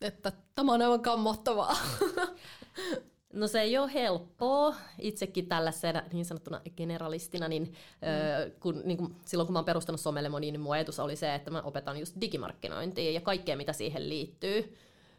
että 0.00 0.32
tämä 0.54 0.72
on 0.72 0.82
aivan 0.82 1.02
kammottavaa. 1.02 1.76
No 3.36 3.46
se 3.46 3.60
ei 3.60 3.78
ole 3.78 3.92
helppoa. 3.94 4.74
Itsekin 4.98 5.46
tällaisena 5.46 6.02
niin 6.12 6.24
sanottuna 6.24 6.60
generalistina, 6.76 7.48
niin, 7.48 7.62
mm. 7.62 8.52
kun, 8.60 8.82
niin 8.84 8.98
kun, 8.98 9.16
silloin 9.24 9.46
kun 9.46 9.52
mä 9.52 9.58
oon 9.58 9.64
perustanut 9.64 10.00
Somelemoniin, 10.00 10.52
niin 10.52 10.60
mun 10.60 10.72
ajatus 10.72 11.00
oli 11.00 11.16
se, 11.16 11.34
että 11.34 11.50
mä 11.50 11.62
opetan 11.62 11.98
just 11.98 12.16
digimarkkinointia 12.20 13.10
ja 13.10 13.20
kaikkea, 13.20 13.56
mitä 13.56 13.72
siihen 13.72 14.08
liittyy 14.08 14.76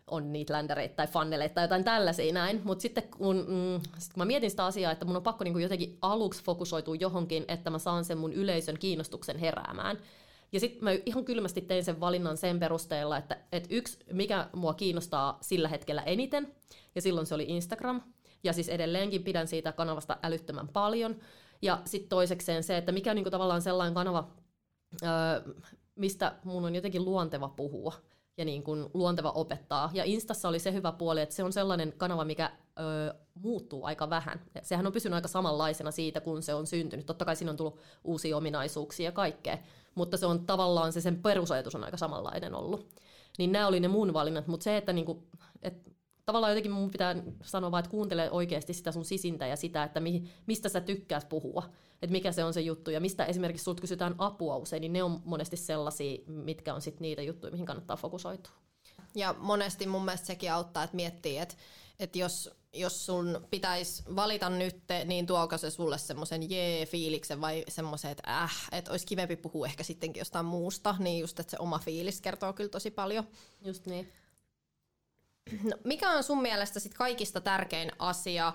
on 0.08 0.34
niitä 0.34 0.54
ländereitä 0.54 0.96
tai 0.96 1.08
funneleita 1.08 1.56
tai 1.56 1.64
jotain 1.64 1.84
tällaisia 1.84 2.34
näin. 2.34 2.62
Mutta 2.64 2.82
sitten 2.82 3.04
kun, 3.04 3.46
mm, 3.48 3.82
sit 3.98 4.14
kun 4.14 4.22
mä 4.22 4.26
mietin 4.26 4.50
sitä 4.50 4.66
asiaa, 4.66 4.92
että 4.92 5.06
mun 5.06 5.16
on 5.16 5.24
pakko 5.24 5.44
niinku 5.44 5.60
jotenkin 5.60 5.98
aluksi 6.02 6.44
fokusoitua 6.44 6.96
johonkin, 6.96 7.46
että 7.48 7.70
mä 7.70 7.80
saan 7.80 8.06
sen 8.06 8.18
mun 8.18 8.34
yleisön 8.34 8.80
kiinnostuksen 8.80 9.38
heräämään, 9.38 9.98
ja 10.52 10.60
sitten 10.60 10.84
mä 10.84 10.92
ihan 11.06 11.26
kylmästi 11.26 11.62
tein 11.62 11.84
sen 11.84 12.00
valinnan 12.00 12.38
sen 12.38 12.60
perusteella, 12.60 13.18
että, 13.18 13.38
että 13.52 13.70
yksi, 13.72 14.00
mikä 14.12 14.50
mua 14.56 14.74
kiinnostaa 14.74 15.38
sillä 15.42 15.68
hetkellä 15.68 16.02
eniten, 16.02 16.56
ja 16.96 17.02
silloin 17.02 17.28
se 17.28 17.36
oli 17.36 17.46
Instagram, 17.48 18.02
ja 18.44 18.54
siis 18.54 18.70
edelleenkin 18.70 19.24
pidän 19.24 19.48
siitä 19.48 19.72
kanavasta 19.72 20.18
älyttömän 20.24 20.68
paljon. 20.68 21.16
Ja 21.62 21.82
sitten 21.86 22.10
toisekseen 22.10 22.64
se, 22.64 22.78
että 22.78 22.92
mikä 22.92 23.12
on 23.12 23.16
niinku 23.16 23.32
tavallaan 23.32 23.62
sellainen 23.62 23.94
kanava, 23.94 24.32
öö, 25.04 25.10
mistä 25.96 26.36
mun 26.44 26.66
on 26.66 26.76
jotenkin 26.76 27.06
luonteva 27.06 27.50
puhua 27.50 27.94
ja 28.38 28.46
niin 28.46 28.64
kuin 28.64 28.86
luonteva 28.94 29.32
opettaa. 29.32 29.90
Ja 29.94 30.04
Instassa 30.04 30.50
oli 30.50 30.60
se 30.60 30.74
hyvä 30.74 30.92
puoli, 30.92 31.22
että 31.22 31.36
se 31.36 31.44
on 31.44 31.54
sellainen 31.54 31.94
kanava, 31.98 32.26
mikä 32.26 32.52
ö, 32.80 33.14
muuttuu 33.34 33.86
aika 33.86 34.10
vähän. 34.10 34.42
Sehän 34.62 34.88
on 34.88 34.94
pysynyt 34.94 35.16
aika 35.16 35.28
samanlaisena 35.28 35.92
siitä, 35.92 36.22
kun 36.22 36.44
se 36.44 36.54
on 36.54 36.68
syntynyt. 36.68 37.06
Totta 37.06 37.26
kai 37.26 37.36
siinä 37.36 37.52
on 37.52 37.58
tullut 37.58 37.80
uusia 38.04 38.38
ominaisuuksia 38.38 39.06
ja 39.06 39.12
kaikkea, 39.12 39.58
mutta 39.96 40.18
se 40.18 40.26
on 40.26 40.46
tavallaan 40.46 40.94
se 40.94 41.02
sen 41.02 41.22
perusajatus 41.22 41.76
on 41.76 41.84
aika 41.84 41.98
samanlainen 41.98 42.56
ollut. 42.56 42.90
Niin 43.38 43.52
nämä 43.52 43.68
oli 43.68 43.80
ne 43.80 43.88
mun 43.88 44.14
valinnat, 44.14 44.48
mutta 44.48 44.64
se, 44.64 44.78
että 44.78 44.94
niinku, 44.94 45.24
et 45.62 45.97
tavallaan 46.28 46.52
jotenkin 46.52 46.72
mun 46.72 46.92
pitää 46.92 47.16
sanoa 47.44 47.72
vaan, 47.72 47.80
että 47.80 47.92
kuuntele 47.92 48.32
oikeasti 48.32 48.74
sitä 48.74 48.92
sun 48.92 49.06
sisintä 49.06 49.48
ja 49.48 49.56
sitä, 49.56 49.84
että 49.84 50.00
mi, 50.00 50.24
mistä 50.46 50.70
sä 50.70 50.82
tykkäät 50.82 51.30
puhua, 51.30 51.70
että 52.02 52.12
mikä 52.12 52.32
se 52.32 52.44
on 52.44 52.54
se 52.54 52.62
juttu 52.62 52.92
ja 52.92 53.00
mistä 53.00 53.26
esimerkiksi 53.26 53.64
sulta 53.64 53.82
kysytään 53.82 54.16
apua 54.18 54.58
usein, 54.58 54.82
niin 54.82 54.94
ne 54.94 55.04
on 55.04 55.22
monesti 55.26 55.58
sellaisia, 55.58 56.18
mitkä 56.28 56.74
on 56.74 56.82
sitten 56.82 57.02
niitä 57.02 57.22
juttuja, 57.22 57.52
mihin 57.52 57.66
kannattaa 57.66 57.98
fokusoitua. 57.98 58.54
Ja 59.16 59.36
monesti 59.40 59.88
mun 59.88 60.06
mielestä 60.06 60.28
sekin 60.28 60.52
auttaa, 60.52 60.84
että 60.84 60.96
miettii, 60.96 61.38
että, 61.38 61.56
että 62.00 62.18
jos, 62.20 62.50
jos 62.74 63.06
sun 63.06 63.48
pitäisi 63.50 64.04
valita 64.16 64.50
nyt, 64.50 64.84
niin 65.06 65.26
tuoko 65.26 65.58
se 65.58 65.70
sulle 65.70 65.98
semmoisen 65.98 66.50
jee-fiiliksen 66.50 67.42
vai 67.42 67.64
semmoisen, 67.68 68.12
että 68.12 68.44
äh, 68.44 68.68
että 68.72 68.92
olisi 68.92 69.06
kivempi 69.06 69.36
puhua 69.36 69.66
ehkä 69.66 69.84
sittenkin 69.84 70.22
jostain 70.22 70.46
muusta, 70.46 70.96
niin 71.00 71.20
just, 71.20 71.40
että 71.40 71.52
se 71.52 71.58
oma 71.60 71.80
fiilis 71.80 72.22
kertoo 72.22 72.54
kyllä 72.54 72.70
tosi 72.70 72.92
paljon. 72.92 73.28
Just 73.62 73.86
niin. 73.86 74.14
No, 75.64 75.78
mikä 75.84 76.10
on 76.12 76.24
sun 76.24 76.42
mielestä 76.42 76.80
sit 76.80 76.94
kaikista 76.94 77.42
tärkein 77.42 77.92
asia, 78.00 78.54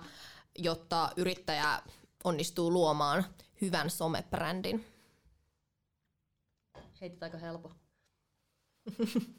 jotta 0.59 1.11
yrittäjä 1.17 1.83
onnistuu 2.25 2.73
luomaan 2.73 3.25
hyvän 3.61 3.91
somebrändin? 3.91 4.87
Heitit 7.01 7.23
aika 7.23 7.39
helppo. 7.39 7.73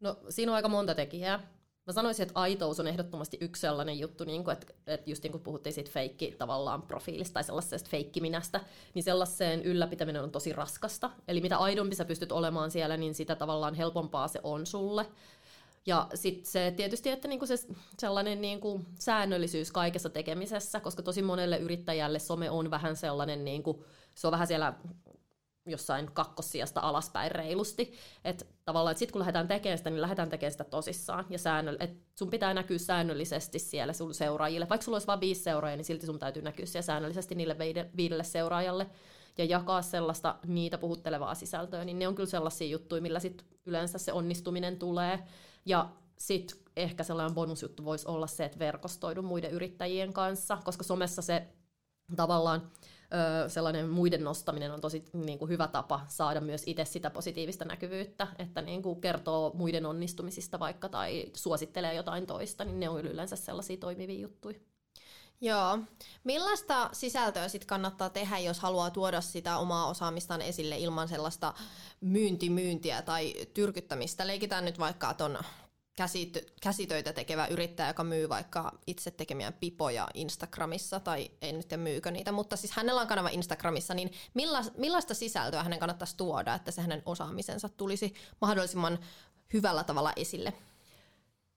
no 0.00 0.16
siinä 0.28 0.52
on 0.52 0.56
aika 0.56 0.68
monta 0.68 0.94
tekijää. 0.94 1.57
Mä 1.88 1.92
sanoisin, 1.92 2.22
että 2.22 2.40
aitous 2.40 2.80
on 2.80 2.86
ehdottomasti 2.86 3.38
yksi 3.40 3.60
sellainen 3.60 3.98
juttu, 3.98 4.24
niin 4.24 4.44
kuin, 4.44 4.52
että, 4.52 4.74
että 4.86 5.10
just 5.10 5.22
niin 5.22 5.30
kuin 5.32 5.42
puhuttiin 5.42 5.72
siitä 5.72 5.90
feikki 5.90 6.34
tavallaan 6.38 6.82
profiilista 6.82 7.34
tai 7.34 7.44
sellaisesta 7.44 7.90
feikkiminästä, 7.90 8.60
niin 8.94 9.02
sellaiseen 9.02 9.62
ylläpitäminen 9.62 10.22
on 10.22 10.30
tosi 10.30 10.52
raskasta. 10.52 11.10
Eli 11.28 11.40
mitä 11.40 11.56
aidompi 11.56 11.94
sä 11.94 12.04
pystyt 12.04 12.32
olemaan 12.32 12.70
siellä, 12.70 12.96
niin 12.96 13.14
sitä 13.14 13.34
tavallaan 13.36 13.74
helpompaa 13.74 14.28
se 14.28 14.40
on 14.42 14.66
sulle. 14.66 15.06
Ja 15.86 16.06
sitten 16.14 16.46
se 16.46 16.74
tietysti, 16.76 17.10
että 17.10 17.28
niinku 17.28 17.46
se 17.46 17.56
sellainen 17.98 18.40
niinku 18.40 18.80
säännöllisyys 18.98 19.72
kaikessa 19.72 20.10
tekemisessä, 20.10 20.80
koska 20.80 21.02
tosi 21.02 21.22
monelle 21.22 21.58
yrittäjälle 21.58 22.18
some 22.18 22.50
on 22.50 22.70
vähän 22.70 22.96
sellainen, 22.96 23.44
niinku, 23.44 23.84
se 24.14 24.26
on 24.26 24.30
vähän 24.30 24.46
siellä 24.46 24.74
jossain 25.70 26.10
kakkossijasta 26.12 26.80
alaspäin 26.80 27.30
reilusti. 27.30 27.92
Että 28.24 28.44
tavallaan, 28.64 28.92
että 28.92 28.98
sitten 28.98 29.12
kun 29.12 29.20
lähdetään 29.20 29.48
tekemään 29.48 29.78
sitä, 29.78 29.90
niin 29.90 30.00
lähdetään 30.00 30.30
tekemään 30.30 30.52
sitä 30.52 30.64
tosissaan. 30.64 31.26
Ja 31.30 31.38
säännöll- 31.38 31.76
et 31.80 31.96
sun 32.18 32.30
pitää 32.30 32.54
näkyä 32.54 32.78
säännöllisesti 32.78 33.58
siellä 33.58 33.92
sun 33.92 34.14
seuraajille. 34.14 34.68
Vaikka 34.68 34.84
sulla 34.84 34.96
olisi 34.96 35.06
vain 35.06 35.20
viisi 35.20 35.42
seuraajaa, 35.42 35.76
niin 35.76 35.84
silti 35.84 36.06
sun 36.06 36.18
täytyy 36.18 36.42
näkyä 36.42 36.66
siellä 36.66 36.86
säännöllisesti 36.86 37.34
niille 37.34 37.56
viidelle 37.96 38.24
seuraajalle 38.24 38.86
ja 39.38 39.44
jakaa 39.44 39.82
sellaista 39.82 40.36
niitä 40.46 40.78
puhuttelevaa 40.78 41.34
sisältöä, 41.34 41.84
niin 41.84 41.98
ne 41.98 42.08
on 42.08 42.14
kyllä 42.14 42.30
sellaisia 42.30 42.68
juttuja, 42.68 43.02
millä 43.02 43.20
sit 43.20 43.44
yleensä 43.66 43.98
se 43.98 44.12
onnistuminen 44.12 44.78
tulee. 44.78 45.18
Ja 45.66 45.90
sitten 46.18 46.58
ehkä 46.76 47.04
sellainen 47.04 47.34
bonusjuttu 47.34 47.84
voisi 47.84 48.08
olla 48.08 48.26
se, 48.26 48.44
että 48.44 48.58
verkostoidu 48.58 49.22
muiden 49.22 49.50
yrittäjien 49.50 50.12
kanssa, 50.12 50.58
koska 50.64 50.84
somessa 50.84 51.22
se 51.22 51.48
tavallaan 52.16 52.70
ö, 53.12 53.48
sellainen 53.48 53.88
muiden 53.88 54.24
nostaminen 54.24 54.72
on 54.72 54.80
tosi 54.80 55.04
niin 55.12 55.38
kuin 55.38 55.48
hyvä 55.48 55.68
tapa 55.68 56.00
saada 56.08 56.40
myös 56.40 56.62
itse 56.66 56.84
sitä 56.84 57.10
positiivista 57.10 57.64
näkyvyyttä, 57.64 58.26
että 58.38 58.62
niin 58.62 58.82
kuin 58.82 59.00
kertoo 59.00 59.50
muiden 59.54 59.86
onnistumisista 59.86 60.58
vaikka 60.58 60.88
tai 60.88 61.24
suosittelee 61.34 61.94
jotain 61.94 62.26
toista, 62.26 62.64
niin 62.64 62.80
ne 62.80 62.88
on 62.88 63.00
yleensä 63.00 63.36
sellaisia 63.36 63.76
toimivia 63.76 64.20
juttuja. 64.20 64.58
Joo. 65.40 65.78
Millaista 66.24 66.90
sisältöä 66.92 67.48
sit 67.48 67.64
kannattaa 67.64 68.10
tehdä, 68.10 68.38
jos 68.38 68.60
haluaa 68.60 68.90
tuoda 68.90 69.20
sitä 69.20 69.58
omaa 69.58 69.88
osaamistaan 69.88 70.42
esille 70.42 70.78
ilman 70.78 71.08
sellaista 71.08 71.54
myyntimyyntiä 72.00 73.02
tai 73.02 73.34
tyrkyttämistä? 73.54 74.26
Leikitään 74.26 74.64
nyt 74.64 74.78
vaikka 74.78 75.14
ton 75.14 75.38
käsitöitä 76.60 77.12
tekevä 77.12 77.46
yrittäjä, 77.46 77.88
joka 77.88 78.04
myy 78.04 78.28
vaikka 78.28 78.78
itse 78.86 79.10
tekemiä 79.10 79.52
pipoja 79.52 80.08
Instagramissa, 80.14 81.00
tai 81.00 81.30
ei 81.42 81.52
nyt 81.52 81.66
myykö 81.76 82.10
niitä, 82.10 82.32
mutta 82.32 82.56
siis 82.56 82.72
hänellä 82.72 83.00
on 83.00 83.06
kanava 83.06 83.28
Instagramissa, 83.28 83.94
niin 83.94 84.10
millaista 84.76 85.14
sisältöä 85.14 85.62
hänen 85.62 85.78
kannattaisi 85.78 86.16
tuoda, 86.16 86.54
että 86.54 86.70
se 86.70 86.82
hänen 86.82 87.02
osaamisensa 87.06 87.68
tulisi 87.68 88.14
mahdollisimman 88.40 88.98
hyvällä 89.52 89.84
tavalla 89.84 90.12
esille? 90.16 90.52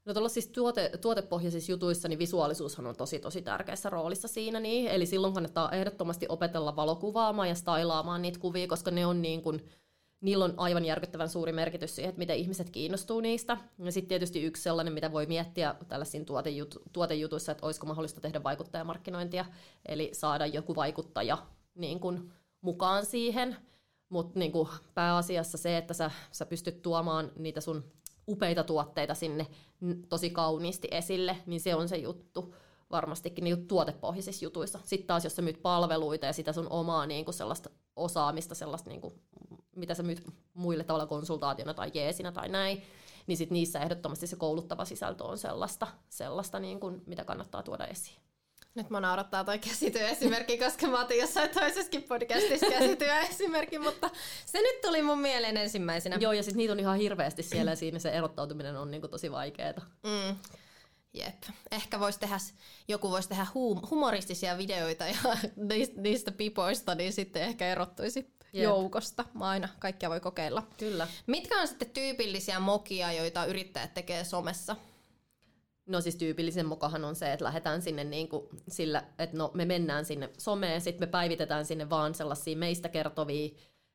No 0.05 0.13
tuolla 0.13 0.29
siis 0.29 0.47
tuote, 0.47 0.91
tuotepohjaisissa 1.01 1.71
jutuissa 1.71 2.07
niin 2.07 2.19
visuaalisuushan 2.19 2.87
on 2.87 2.95
tosi 2.95 3.19
tosi 3.19 3.41
tärkeässä 3.41 3.89
roolissa 3.89 4.27
siinä, 4.27 4.59
niin, 4.59 4.87
eli 4.87 5.05
silloin 5.05 5.33
kannattaa 5.33 5.71
ehdottomasti 5.71 6.25
opetella 6.29 6.75
valokuvaamaan 6.75 7.49
ja 7.49 7.55
stailaamaan 7.55 8.21
niitä 8.21 8.39
kuvia, 8.39 8.67
koska 8.67 8.91
ne 8.91 9.05
on 9.05 9.21
niin 9.21 9.41
kuin, 9.41 9.69
niillä 10.21 10.45
on 10.45 10.53
aivan 10.57 10.85
järkyttävän 10.85 11.29
suuri 11.29 11.51
merkitys 11.51 11.95
siihen, 11.95 12.09
että 12.09 12.19
miten 12.19 12.37
ihmiset 12.37 12.69
kiinnostuu 12.69 13.19
niistä. 13.19 13.57
Ja 13.79 13.91
sitten 13.91 14.09
tietysti 14.09 14.43
yksi 14.43 14.63
sellainen, 14.63 14.93
mitä 14.93 15.11
voi 15.11 15.25
miettiä 15.25 15.75
tällaisiin 15.87 16.25
tuotejutu, 16.25 16.81
tuotejutuissa, 16.93 17.51
että 17.51 17.65
olisiko 17.65 17.87
mahdollista 17.87 18.21
tehdä 18.21 18.43
vaikuttajamarkkinointia, 18.43 19.45
eli 19.85 20.09
saada 20.13 20.45
joku 20.45 20.75
vaikuttaja 20.75 21.37
niin 21.75 21.99
kuin, 21.99 22.31
mukaan 22.61 23.05
siihen. 23.05 23.55
Mutta 24.09 24.39
niin 24.39 24.51
pääasiassa 24.93 25.57
se, 25.57 25.77
että 25.77 25.93
sä, 25.93 26.11
sä 26.31 26.45
pystyt 26.45 26.81
tuomaan 26.81 27.31
niitä 27.37 27.61
sun 27.61 27.83
upeita 28.27 28.63
tuotteita 28.63 29.13
sinne 29.13 29.47
tosi 30.09 30.29
kauniisti 30.29 30.87
esille, 30.91 31.37
niin 31.45 31.61
se 31.61 31.75
on 31.75 31.89
se 31.89 31.97
juttu 31.97 32.55
varmastikin 32.91 33.43
niin 33.43 33.67
tuotepohjaisissa 33.67 34.45
jutuissa. 34.45 34.79
Sitten 34.83 35.07
taas, 35.07 35.23
jos 35.23 35.35
sä 35.35 35.41
myyt 35.41 35.61
palveluita 35.61 36.25
ja 36.25 36.33
sitä 36.33 36.53
sun 36.53 36.67
omaa 36.69 37.05
niin 37.05 37.25
kuin 37.25 37.35
sellaista 37.35 37.69
osaamista, 37.95 38.55
sellaista, 38.55 38.89
niin 38.89 39.01
kuin, 39.01 39.13
mitä 39.75 39.93
sä 39.93 40.03
myyt 40.03 40.27
muille 40.53 40.83
tavalla 40.83 41.07
konsultaationa 41.07 41.73
tai 41.73 41.91
jeesinä 41.93 42.31
tai 42.31 42.49
näin, 42.49 42.81
niin 43.27 43.37
sit 43.37 43.51
niissä 43.51 43.79
ehdottomasti 43.79 44.27
se 44.27 44.35
kouluttava 44.35 44.85
sisältö 44.85 45.23
on 45.23 45.37
sellaista, 45.37 45.87
sellaista 46.09 46.59
niin 46.59 46.79
kuin, 46.79 47.03
mitä 47.05 47.25
kannattaa 47.25 47.63
tuoda 47.63 47.85
esiin. 47.85 48.17
Nyt 48.75 48.89
mä 48.89 48.99
naurattaa 48.99 49.43
toi 49.43 49.59
käsityöesimerkki, 49.59 50.57
koska 50.57 50.87
mä 50.87 51.01
otin 51.01 51.19
jossain 51.19 51.49
toisessakin 51.49 52.03
podcastissa 52.03 52.65
käsityöesimerkki, 52.69 53.79
mutta 53.79 54.09
se 54.45 54.61
nyt 54.61 54.81
tuli 54.81 55.01
mun 55.01 55.19
mieleen 55.19 55.57
ensimmäisenä. 55.57 56.17
Joo, 56.19 56.31
ja 56.31 56.43
sitten 56.43 56.57
niitä 56.57 56.73
on 56.73 56.79
ihan 56.79 56.97
hirveästi 56.97 57.43
siellä 57.43 57.71
ja 57.71 57.75
siinä 57.75 57.99
se 57.99 58.09
erottautuminen 58.09 58.77
on 58.77 58.91
niinku 58.91 59.07
tosi 59.07 59.31
vaikeaa. 59.31 59.81
Mm. 60.03 60.35
Jep. 61.13 61.43
Ehkä 61.71 61.99
vois 61.99 62.17
tehdä, 62.17 62.37
joku 62.87 63.09
voisi 63.09 63.29
tehdä 63.29 63.47
hum- 63.53 63.87
humoristisia 63.89 64.57
videoita 64.57 65.07
ja 65.07 65.15
niistä, 65.69 66.01
niistä 66.01 66.31
pipoista, 66.31 66.95
niin 66.95 67.13
sitten 67.13 67.41
ehkä 67.41 67.67
erottuisi 67.71 68.19
Jep. 68.53 68.63
joukosta. 68.63 69.25
Mä 69.33 69.49
aina 69.49 69.69
kaikkia 69.79 70.09
voi 70.09 70.19
kokeilla. 70.19 70.67
Kyllä. 70.77 71.07
Mitkä 71.27 71.61
on 71.61 71.67
sitten 71.67 71.89
tyypillisiä 71.89 72.59
mokia, 72.59 73.13
joita 73.13 73.45
yrittäjät 73.45 73.93
tekee 73.93 74.23
somessa? 74.23 74.75
No 75.85 76.01
siis 76.01 76.15
tyypillisen 76.15 76.65
mokahan 76.65 77.05
on 77.05 77.15
se, 77.15 77.33
että 77.33 77.45
lähdetään 77.45 77.81
sinne 77.81 78.03
niin 78.03 78.27
kuin 78.27 78.47
sillä, 78.67 79.03
että 79.19 79.37
no 79.37 79.51
me 79.53 79.65
mennään 79.65 80.05
sinne 80.05 80.29
someen, 80.37 80.81
sitten 80.81 81.07
me 81.07 81.11
päivitetään 81.11 81.65
sinne 81.65 81.89
vaan 81.89 82.15
sellaisia 82.15 82.57
meistä 82.57 82.89
kertovia 82.89 83.49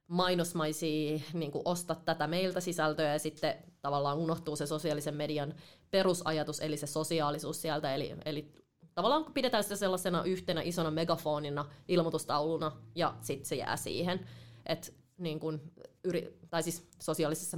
mainosmaisia 0.09 1.21
niin 1.33 1.53
kuin 1.53 1.62
osta 1.64 1.95
tätä 1.95 2.27
meiltä 2.27 2.61
sisältöä 2.61 3.12
ja 3.12 3.19
sitten 3.19 3.55
tavallaan 3.83 4.19
unohtuu 4.19 4.57
se 4.57 4.66
sosiaalisen 4.66 5.14
median 5.14 5.55
perusajatus, 5.90 6.61
eli 6.61 6.77
se 6.77 6.87
sosiaalisuus 6.87 7.62
sieltä, 7.62 7.95
eli, 7.95 8.16
eli 8.25 8.53
tavallaan 8.95 9.25
pidetään 9.35 9.62
sitä 9.62 9.77
sellaisena 9.77 10.25
yhtenä 10.25 10.62
isona 10.64 10.90
megafonina, 10.90 11.64
ilmoitustauluna 11.88 12.73
ja 12.95 13.14
sitten 13.21 13.47
se 13.47 13.57
jää 13.57 13.77
siihen. 13.77 14.27
Että 14.66 14.92
niin 15.19 15.40
kuin, 15.40 15.73
yri, 16.05 16.38
tai 16.51 16.62
siis 16.62 16.88
sosiaalisessa 17.03 17.57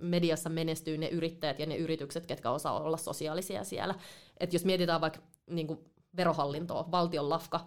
mediassa 0.00 0.48
menestyy 0.48 0.98
ne 0.98 1.08
yrittäjät 1.08 1.58
ja 1.58 1.66
ne 1.66 1.76
yritykset, 1.76 2.26
ketkä 2.26 2.50
osaa 2.50 2.80
olla 2.80 2.96
sosiaalisia 2.96 3.64
siellä. 3.64 3.94
Et 4.40 4.52
jos 4.52 4.64
mietitään 4.64 5.00
vaikka 5.00 5.20
niin 5.50 5.66
kuin 5.66 5.78
verohallintoa, 6.16 6.90
valtion 6.90 7.28
lafka, 7.28 7.66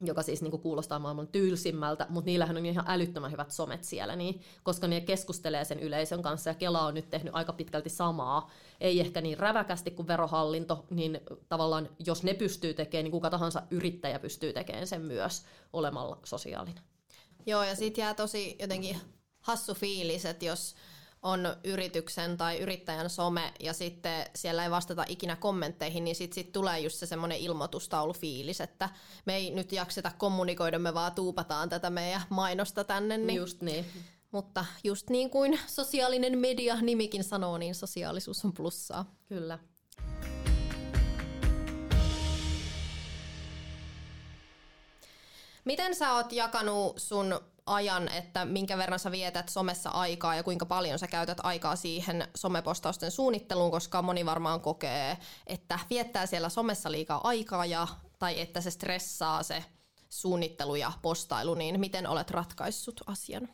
joka 0.00 0.22
siis 0.22 0.42
niin 0.42 0.50
kuin 0.50 0.62
kuulostaa 0.62 0.98
maailman 0.98 1.28
tyylsimmältä, 1.28 2.06
mutta 2.08 2.26
niillähän 2.26 2.56
on 2.56 2.66
ihan 2.66 2.84
älyttömän 2.88 3.32
hyvät 3.32 3.50
somet 3.50 3.84
siellä, 3.84 4.16
niin, 4.16 4.40
koska 4.62 4.86
ne 4.86 5.00
keskustelee 5.00 5.64
sen 5.64 5.80
yleisön 5.80 6.22
kanssa, 6.22 6.50
ja 6.50 6.54
Kela 6.54 6.86
on 6.86 6.94
nyt 6.94 7.10
tehnyt 7.10 7.34
aika 7.34 7.52
pitkälti 7.52 7.90
samaa, 7.90 8.50
ei 8.80 9.00
ehkä 9.00 9.20
niin 9.20 9.38
räväkästi 9.38 9.90
kuin 9.90 10.08
verohallinto, 10.08 10.84
niin 10.90 11.20
tavallaan 11.48 11.88
jos 12.06 12.22
ne 12.22 12.34
pystyy 12.34 12.74
tekemään, 12.74 13.04
niin 13.04 13.12
kuka 13.12 13.30
tahansa 13.30 13.62
yrittäjä 13.70 14.18
pystyy 14.18 14.52
tekemään 14.52 14.86
sen 14.86 15.02
myös 15.02 15.44
olemalla 15.72 16.18
sosiaalinen. 16.24 16.82
Joo, 17.46 17.64
ja 17.64 17.76
sitten 17.76 18.02
jää 18.02 18.14
tosi 18.14 18.56
jotenkin 18.60 18.96
hassu 19.40 19.74
fiilis, 19.74 20.24
että 20.24 20.44
jos 20.44 20.74
on 21.22 21.56
yrityksen 21.64 22.36
tai 22.36 22.58
yrittäjän 22.58 23.10
some 23.10 23.52
ja 23.60 23.72
sitten 23.72 24.26
siellä 24.34 24.64
ei 24.64 24.70
vastata 24.70 25.04
ikinä 25.08 25.36
kommentteihin, 25.36 26.04
niin 26.04 26.16
sitten 26.16 26.34
sit 26.34 26.52
tulee 26.52 26.80
just 26.80 26.96
se 26.96 27.06
semmoinen 27.06 27.38
ilmoitustaulufiilis, 27.38 28.60
että 28.60 28.88
me 29.24 29.36
ei 29.36 29.50
nyt 29.50 29.72
jakseta 29.72 30.12
kommunikoida, 30.18 30.78
me 30.78 30.94
vaan 30.94 31.12
tuupataan 31.12 31.68
tätä 31.68 31.90
meidän 31.90 32.22
mainosta 32.28 32.84
tänne. 32.84 33.18
Niin, 33.18 33.36
just 33.36 33.62
niin. 33.62 33.86
Mutta 34.30 34.64
just 34.84 35.10
niin 35.10 35.30
kuin 35.30 35.58
sosiaalinen 35.66 36.38
media 36.38 36.80
nimikin 36.80 37.24
sanoo, 37.24 37.58
niin 37.58 37.74
sosiaalisuus 37.74 38.44
on 38.44 38.52
plussaa. 38.52 39.14
Kyllä. 39.28 39.58
Miten 45.66 45.94
sä 45.94 46.12
oot 46.12 46.32
jakanut 46.32 46.98
sun 46.98 47.40
ajan, 47.66 48.08
että 48.08 48.44
minkä 48.44 48.78
verran 48.78 48.98
sä 48.98 49.10
vietät 49.10 49.48
somessa 49.48 49.90
aikaa 49.90 50.34
ja 50.34 50.42
kuinka 50.42 50.66
paljon 50.66 50.98
sä 50.98 51.06
käytät 51.06 51.38
aikaa 51.42 51.76
siihen 51.76 52.28
somepostausten 52.36 53.10
suunnitteluun, 53.10 53.70
koska 53.70 54.02
moni 54.02 54.26
varmaan 54.26 54.60
kokee, 54.60 55.18
että 55.46 55.78
viettää 55.90 56.26
siellä 56.26 56.48
somessa 56.48 56.90
liikaa 56.92 57.20
aikaa 57.24 57.66
ja, 57.66 57.88
tai 58.18 58.40
että 58.40 58.60
se 58.60 58.70
stressaa 58.70 59.42
se 59.42 59.64
suunnittelu 60.08 60.76
ja 60.76 60.92
postailu, 61.02 61.54
niin 61.54 61.80
miten 61.80 62.06
olet 62.06 62.30
ratkaissut 62.30 63.00
asian? 63.06 63.48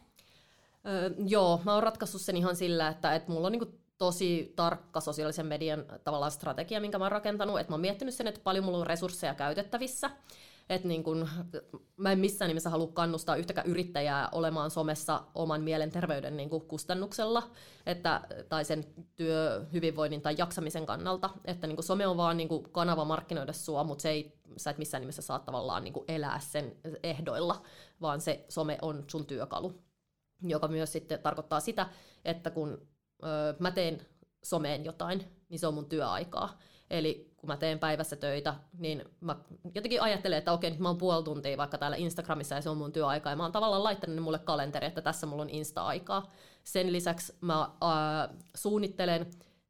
Öö, 0.87 1.11
joo, 1.27 1.61
mä 1.65 1.75
oon 1.75 1.83
ratkaissut 1.83 2.21
sen 2.21 2.37
ihan 2.37 2.57
sillä, 2.57 2.89
että, 2.89 3.15
että 3.15 3.33
mulla 3.33 3.47
on 3.47 3.53
niinku 3.53 3.79
tosi 3.99 4.53
tarkka 4.57 5.01
sosiaalisen 5.01 5.47
median 5.47 5.85
tavallaan 6.05 6.33
strategia, 6.33 6.81
minkä 6.81 6.99
mä 6.99 7.05
oon 7.05 7.13
rakentanut, 7.13 7.61
että 7.61 7.71
mä 7.71 7.75
oon 7.75 7.81
miettinyt 7.81 8.15
sen, 8.15 8.27
että 8.27 8.41
paljon 8.45 8.65
mulla 8.65 8.79
on 8.79 8.87
resursseja 8.87 9.35
käytettävissä, 9.35 10.11
että 10.69 10.89
niin 10.89 11.03
kun, 11.03 11.29
mä 11.97 12.13
en 12.13 12.19
missään 12.19 12.49
nimessä 12.49 12.71
halua 12.71 12.87
kannustaa 12.93 13.37
yhtäkään 13.37 13.67
yrittäjää 13.67 14.29
olemaan 14.33 14.71
somessa 14.71 15.25
oman 15.35 15.63
mielenterveyden 15.63 16.37
niin 16.37 16.51
kuin 16.51 16.67
kustannuksella 16.67 17.51
että, 17.87 18.21
tai 18.49 18.65
sen 18.65 18.85
työhyvinvoinnin 19.17 20.23
tai 20.23 20.35
jaksamisen 20.39 20.87
kannalta. 20.87 21.31
Että 21.45 21.67
niin 21.67 21.77
kuin 21.77 21.85
some 21.85 22.07
on 22.07 22.17
vaan 22.17 22.37
niin 22.37 22.49
kuin 22.49 22.63
kanava 22.73 23.05
markkinoida 23.05 23.53
sua, 23.53 23.85
mutta 23.85 24.03
se 24.03 24.11
ei, 24.11 24.39
sä 24.57 24.71
et 24.71 24.79
missään 24.79 25.01
nimessä 25.01 25.23
saa 25.23 25.39
tavallaan 25.39 25.85
niin 25.85 25.95
elää 26.09 26.41
sen 26.41 26.77
ehdoilla, 27.03 27.63
vaan 28.01 28.21
se 28.21 28.45
some 28.49 28.79
on 28.83 29.05
sun 29.07 29.27
työkalu, 29.27 29.83
joka 30.43 30.69
myös 30.69 30.93
sitten 30.93 31.19
tarkoittaa 31.19 31.61
sitä, 31.61 31.87
että 32.25 32.51
kun 32.51 32.89
öö, 33.25 33.55
mä 33.59 33.71
teen 33.71 34.07
someen 34.45 34.85
jotain, 34.85 35.25
niin 35.49 35.59
se 35.59 35.67
on 35.67 35.75
mun 35.75 35.89
työaikaa. 35.89 36.59
Eli 36.93 37.33
kun 37.37 37.49
mä 37.49 37.57
teen 37.57 37.79
päivässä 37.79 38.17
töitä, 38.17 38.55
niin 38.79 39.05
mä 39.21 39.37
jotenkin 39.75 40.03
ajattelen, 40.03 40.39
että 40.39 40.53
okei, 40.53 40.71
nyt 40.71 40.81
mä 40.81 40.89
oon 40.89 40.99
puoli 40.99 41.25
tuntia 41.25 41.57
vaikka 41.57 41.79
täällä 41.79 41.97
Instagramissa 41.97 42.55
ja 42.55 42.63
se 42.63 42.71
on 42.71 42.77
mun 42.77 42.93
työaika. 42.93 43.31
Ja 43.31 43.37
mä 43.37 43.43
oon 43.43 43.53
tavallaan 43.53 43.85
laittanut 43.85 44.25
mulle 44.25 44.39
kalenteri, 44.39 44.87
että 44.87 45.01
tässä 45.01 45.27
mulla 45.27 45.43
on 45.43 45.51
Insta-aikaa. 45.51 46.31
Sen 46.65 46.93
lisäksi 46.93 47.33
mä 47.41 47.61
äh, 47.61 48.37
suunnittelen 48.55 49.27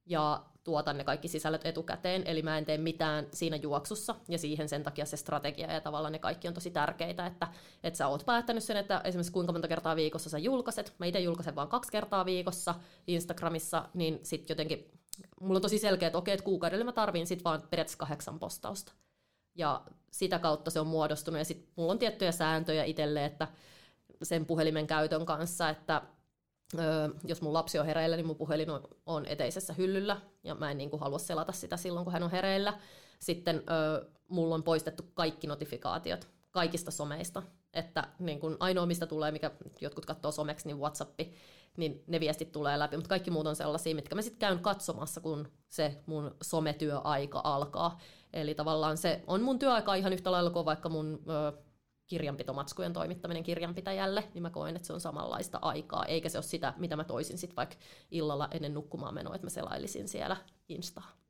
ja 0.06 0.42
tuotan 0.64 0.98
ne 0.98 1.04
kaikki 1.04 1.28
sisällöt 1.28 1.66
etukäteen, 1.66 2.22
eli 2.26 2.42
mä 2.42 2.58
en 2.58 2.64
tee 2.64 2.78
mitään 2.78 3.26
siinä 3.32 3.56
juoksussa, 3.56 4.14
ja 4.28 4.38
siihen 4.38 4.68
sen 4.68 4.82
takia 4.82 5.04
se 5.04 5.16
strategia 5.16 5.72
ja 5.72 5.80
tavallaan 5.80 6.12
ne 6.12 6.18
kaikki 6.18 6.48
on 6.48 6.54
tosi 6.54 6.70
tärkeitä, 6.70 7.26
että, 7.26 7.48
että 7.82 7.96
sä 7.96 8.08
oot 8.08 8.26
päättänyt 8.26 8.64
sen, 8.64 8.76
että 8.76 9.00
esimerkiksi 9.04 9.32
kuinka 9.32 9.52
monta 9.52 9.68
kertaa 9.68 9.96
viikossa 9.96 10.30
sä 10.30 10.38
julkaiset, 10.38 10.94
mä 10.98 11.06
itse 11.06 11.20
julkaisen 11.20 11.54
vaan 11.54 11.68
kaksi 11.68 11.92
kertaa 11.92 12.24
viikossa 12.24 12.74
Instagramissa, 13.06 13.88
niin 13.94 14.20
sitten 14.22 14.54
jotenkin 14.54 15.01
mulla 15.40 15.58
on 15.58 15.62
tosi 15.62 15.78
selkeä, 15.78 16.06
että 16.06 16.18
okei, 16.18 16.34
että 16.34 16.44
kuukaudelle 16.44 16.84
mä 16.84 16.92
tarviin 16.92 17.26
sit 17.26 17.44
vaan 17.44 17.62
periaatteessa 17.70 17.98
kahdeksan 17.98 18.38
postausta. 18.38 18.92
Ja 19.54 19.82
sitä 20.10 20.38
kautta 20.38 20.70
se 20.70 20.80
on 20.80 20.86
muodostunut. 20.86 21.38
Ja 21.38 21.44
sitten 21.44 21.72
mulla 21.76 21.92
on 21.92 21.98
tiettyjä 21.98 22.32
sääntöjä 22.32 22.84
itselle, 22.84 23.24
että 23.24 23.48
sen 24.22 24.46
puhelimen 24.46 24.86
käytön 24.86 25.26
kanssa, 25.26 25.68
että 25.68 26.02
ö, 26.78 26.80
jos 27.24 27.42
mun 27.42 27.52
lapsi 27.52 27.78
on 27.78 27.86
hereillä, 27.86 28.16
niin 28.16 28.26
mun 28.26 28.36
puhelin 28.36 28.68
on, 29.06 29.26
eteisessä 29.26 29.72
hyllyllä, 29.72 30.20
ja 30.44 30.54
mä 30.54 30.70
en 30.70 30.78
niin 30.78 30.90
kuin 30.90 31.00
halua 31.00 31.18
selata 31.18 31.52
sitä 31.52 31.76
silloin, 31.76 32.04
kun 32.04 32.12
hän 32.12 32.22
on 32.22 32.30
hereillä. 32.30 32.78
Sitten 33.18 33.56
ö, 33.56 34.06
mulla 34.28 34.54
on 34.54 34.62
poistettu 34.62 35.02
kaikki 35.14 35.46
notifikaatiot 35.46 36.28
kaikista 36.52 36.90
someista, 36.90 37.42
että 37.74 38.08
niin 38.18 38.40
kun 38.40 38.56
ainoa, 38.60 38.86
mistä 38.86 39.06
tulee, 39.06 39.30
mikä 39.30 39.50
jotkut 39.80 40.06
katsoo 40.06 40.32
someksi, 40.32 40.66
niin 40.66 40.78
Whatsappi, 40.78 41.34
niin 41.76 42.04
ne 42.06 42.20
viestit 42.20 42.52
tulee 42.52 42.78
läpi, 42.78 42.96
mutta 42.96 43.08
kaikki 43.08 43.30
muut 43.30 43.46
on 43.46 43.56
sellaisia, 43.56 43.94
mitkä 43.94 44.14
mä 44.14 44.22
sitten 44.22 44.38
käyn 44.38 44.58
katsomassa, 44.58 45.20
kun 45.20 45.48
se 45.68 46.02
mun 46.06 46.36
sometyöaika 46.42 47.40
alkaa. 47.44 47.98
Eli 48.32 48.54
tavallaan 48.54 48.96
se 48.96 49.22
on 49.26 49.42
mun 49.42 49.58
työaika 49.58 49.94
ihan 49.94 50.12
yhtä 50.12 50.32
lailla 50.32 50.50
kuin 50.50 50.64
vaikka 50.64 50.88
mun 50.88 51.22
ö, 51.28 51.52
kirjanpitomatskujen 52.06 52.92
toimittaminen 52.92 53.42
kirjanpitäjälle, 53.42 54.24
niin 54.34 54.42
mä 54.42 54.50
koen, 54.50 54.76
että 54.76 54.86
se 54.86 54.92
on 54.92 55.00
samanlaista 55.00 55.58
aikaa, 55.62 56.04
eikä 56.04 56.28
se 56.28 56.38
ole 56.38 56.42
sitä, 56.42 56.74
mitä 56.76 56.96
mä 56.96 57.04
toisin 57.04 57.38
sitten 57.38 57.56
vaikka 57.56 57.76
illalla 58.10 58.48
ennen 58.50 58.74
nukkumaan 58.74 59.14
menoa, 59.14 59.34
että 59.34 59.46
mä 59.46 59.50
selailisin 59.50 60.08
siellä 60.08 60.36
Instaa. 60.68 61.21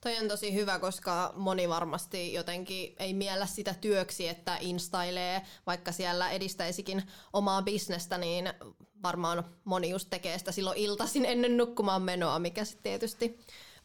Toi 0.00 0.18
on 0.18 0.28
tosi 0.28 0.54
hyvä, 0.54 0.78
koska 0.78 1.32
moni 1.36 1.68
varmasti 1.68 2.32
jotenkin 2.32 2.96
ei 2.98 3.14
miellä 3.14 3.46
sitä 3.46 3.74
työksi, 3.74 4.28
että 4.28 4.56
instailee, 4.60 5.42
vaikka 5.66 5.92
siellä 5.92 6.30
edistäisikin 6.30 7.02
omaa 7.32 7.62
bisnestä, 7.62 8.18
niin 8.18 8.52
varmaan 9.02 9.44
moni 9.64 9.90
just 9.90 10.10
tekee 10.10 10.38
sitä 10.38 10.52
silloin 10.52 10.78
iltaisin 10.78 11.24
ennen 11.24 11.56
nukkumaan 11.56 12.02
menoa, 12.02 12.38
mikä 12.38 12.64
sitten 12.64 12.82
tietysti 12.82 13.38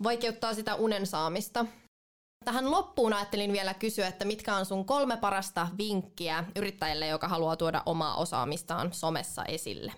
vaikeuttaa 0.04 0.54
sitä 0.54 0.76
unen 0.76 1.08
saamista. 1.08 1.66
Tähän 2.46 2.72
loppuun 2.72 3.14
ajattelin 3.14 3.54
vielä 3.54 3.74
kysyä, 3.74 4.08
että 4.08 4.26
mitkä 4.26 4.56
on 4.56 4.66
sun 4.66 4.86
kolme 4.86 5.18
parasta 5.18 5.68
vinkkiä 5.78 6.44
yrittäjälle, 6.56 7.08
joka 7.08 7.28
haluaa 7.28 7.58
tuoda 7.58 7.84
omaa 7.86 8.16
osaamistaan 8.16 8.94
somessa 8.94 9.46
esille? 9.46 9.94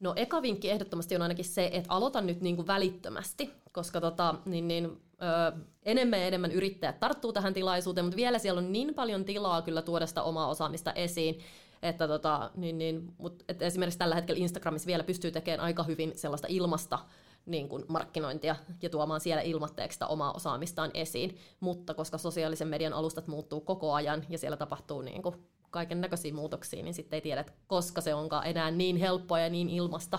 No 0.00 0.12
eka 0.16 0.42
vinkki 0.42 0.70
ehdottomasti 0.70 1.16
on 1.16 1.22
ainakin 1.22 1.44
se, 1.44 1.70
että 1.72 1.94
aloita 1.94 2.20
nyt 2.20 2.40
niin 2.40 2.56
kuin 2.56 2.66
välittömästi, 2.66 3.50
koska 3.72 4.00
tota, 4.00 4.34
niin, 4.44 4.68
niin, 4.68 4.86
ö, 5.22 5.58
enemmän 5.82 6.20
ja 6.20 6.26
enemmän 6.26 6.52
yrittäjät 6.52 7.00
tarttuu 7.00 7.32
tähän 7.32 7.54
tilaisuuteen, 7.54 8.04
mutta 8.04 8.16
vielä 8.16 8.38
siellä 8.38 8.58
on 8.58 8.72
niin 8.72 8.94
paljon 8.94 9.24
tilaa 9.24 9.62
kyllä 9.62 9.82
tuoda 9.82 10.06
sitä 10.06 10.22
omaa 10.22 10.48
osaamista 10.48 10.92
esiin, 10.92 11.38
että 11.82 12.08
tota, 12.08 12.50
niin, 12.56 12.78
niin, 12.78 13.14
mutta, 13.18 13.44
että 13.48 13.64
esimerkiksi 13.64 13.98
tällä 13.98 14.14
hetkellä 14.14 14.40
Instagramissa 14.40 14.86
vielä 14.86 15.04
pystyy 15.04 15.30
tekemään 15.30 15.60
aika 15.60 15.82
hyvin 15.82 16.12
sellaista 16.16 16.48
ilmasta 16.50 16.98
niin 17.46 17.68
kuin 17.68 17.84
markkinointia 17.88 18.56
ja 18.82 18.90
tuomaan 18.90 19.20
siellä 19.20 19.42
ilmatteeksi 19.42 19.96
sitä 19.96 20.06
omaa 20.06 20.32
osaamistaan 20.32 20.90
esiin, 20.94 21.38
mutta 21.60 21.94
koska 21.94 22.18
sosiaalisen 22.18 22.68
median 22.68 22.92
alustat 22.92 23.26
muuttuu 23.26 23.60
koko 23.60 23.92
ajan 23.94 24.26
ja 24.28 24.38
siellä 24.38 24.56
tapahtuu 24.56 25.02
niin 25.02 25.22
kuin 25.22 25.34
kaiken 25.70 26.00
näköisiä 26.00 26.34
muutoksia, 26.34 26.82
niin 26.82 26.94
sitten 26.94 27.16
ei 27.16 27.20
tiedä, 27.20 27.44
koska 27.66 28.00
se 28.00 28.14
onkaan 28.14 28.46
enää 28.46 28.70
niin 28.70 28.96
helppoa 28.96 29.38
ja 29.38 29.50
niin 29.50 29.70
ilmasta. 29.70 30.18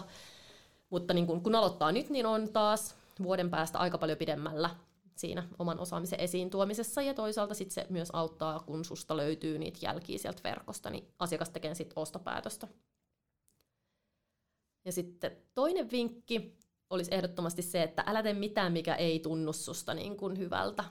Mutta 0.90 1.14
niin 1.14 1.28
kun, 1.28 1.44
kun 1.44 1.56
aloittaa 1.56 1.92
nyt, 1.92 2.10
niin 2.10 2.26
on 2.26 2.50
taas 2.54 2.96
vuoden 3.24 3.50
päästä 3.50 3.80
aika 3.80 3.98
paljon 3.98 4.18
pidemmällä 4.18 4.70
siinä 5.16 5.48
oman 5.60 5.80
osaamisen 5.80 6.20
esiin 6.20 6.50
tuomisessa 6.50 7.02
ja 7.02 7.14
toisaalta 7.14 7.54
sit 7.54 7.72
se 7.72 7.86
myös 7.90 8.10
auttaa, 8.14 8.60
kun 8.60 8.86
susta 8.86 9.18
löytyy 9.18 9.58
niitä 9.58 9.80
jälkiä 9.82 10.18
sieltä 10.18 10.44
verkosta, 10.44 10.90
niin 10.90 11.08
asiakas 11.20 11.50
tekee 11.50 11.76
sitten 11.76 11.98
ostopäätöstä. 11.98 12.68
Ja 14.86 14.92
sitten 14.92 15.38
toinen 15.54 15.92
vinkki 15.92 16.58
olisi 16.90 17.16
ehdottomasti 17.16 17.62
se, 17.62 17.84
että 17.84 18.04
älä 18.08 18.24
tee 18.24 18.34
mitään, 18.34 18.74
mikä 18.74 18.96
ei 18.96 19.20
tunnu 19.20 19.54
susta 19.54 19.94
niin 19.94 20.18
kuin 20.18 20.38
hyvältä. 20.38 20.84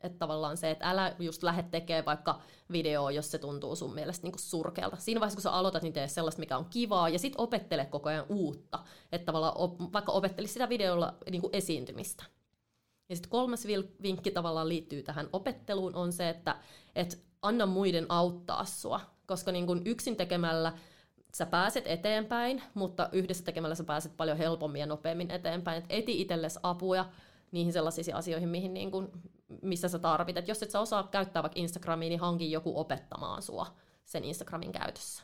Että 0.00 0.18
tavallaan 0.18 0.56
se, 0.56 0.70
että 0.70 0.90
älä 0.90 1.16
just 1.18 1.42
lähde 1.42 1.62
tekemään 1.62 2.04
vaikka 2.04 2.40
videoa, 2.72 3.10
jos 3.10 3.30
se 3.30 3.38
tuntuu 3.38 3.76
sun 3.76 3.94
mielestä 3.94 4.26
niin 4.26 4.38
surkealta. 4.38 4.96
Siinä 4.96 5.20
vaiheessa, 5.20 5.36
kun 5.36 5.42
sä 5.42 5.50
aloitat, 5.50 5.82
niin 5.82 5.92
tee 5.92 6.08
sellaista, 6.08 6.40
mikä 6.40 6.56
on 6.56 6.66
kivaa, 6.70 7.08
ja 7.08 7.18
sitten 7.18 7.40
opettele 7.40 7.84
koko 7.84 8.08
ajan 8.08 8.26
uutta. 8.28 8.78
Että 9.12 9.26
tavallaan 9.26 9.56
op- 9.56 9.92
vaikka 9.92 10.12
opettelisi 10.12 10.52
sitä 10.52 10.68
videolla 10.68 11.14
niin 11.30 11.40
kuin 11.40 11.56
esiintymistä. 11.56 12.24
Ja 13.08 13.16
sitten 13.16 13.30
kolmas 13.30 13.66
vinkki 14.02 14.30
tavallaan 14.30 14.68
liittyy 14.68 15.02
tähän 15.02 15.28
opetteluun, 15.32 15.94
on 15.94 16.12
se, 16.12 16.28
että 16.28 16.56
et 16.94 17.24
anna 17.42 17.66
muiden 17.66 18.06
auttaa 18.08 18.64
sua. 18.64 19.00
Koska 19.26 19.52
niin 19.52 19.66
kuin 19.66 19.82
yksin 19.84 20.16
tekemällä 20.16 20.72
sä 21.34 21.46
pääset 21.46 21.86
eteenpäin, 21.86 22.62
mutta 22.74 23.08
yhdessä 23.12 23.44
tekemällä 23.44 23.74
sä 23.74 23.84
pääset 23.84 24.16
paljon 24.16 24.38
helpommin 24.38 24.80
ja 24.80 24.86
nopeammin 24.86 25.30
eteenpäin. 25.30 25.78
Et 25.78 25.86
eti 25.88 26.20
itsellesi 26.20 26.58
apuja 26.62 27.04
niihin 27.52 27.72
sellaisiin 27.72 28.14
asioihin, 28.14 28.48
mihin 28.48 28.74
niin 28.74 28.90
kuin, 28.90 29.12
missä 29.62 29.88
sä 29.88 29.98
tarvit. 29.98 30.36
Et 30.36 30.48
jos 30.48 30.62
et 30.62 30.70
sä 30.70 30.80
osaa 30.80 31.08
käyttää 31.10 31.42
vaikka 31.42 31.60
Instagramia, 31.60 32.08
niin 32.08 32.20
hankin 32.20 32.50
joku 32.50 32.80
opettamaan 32.80 33.42
sua 33.42 33.66
sen 34.04 34.24
Instagramin 34.24 34.72
käytössä. 34.72 35.22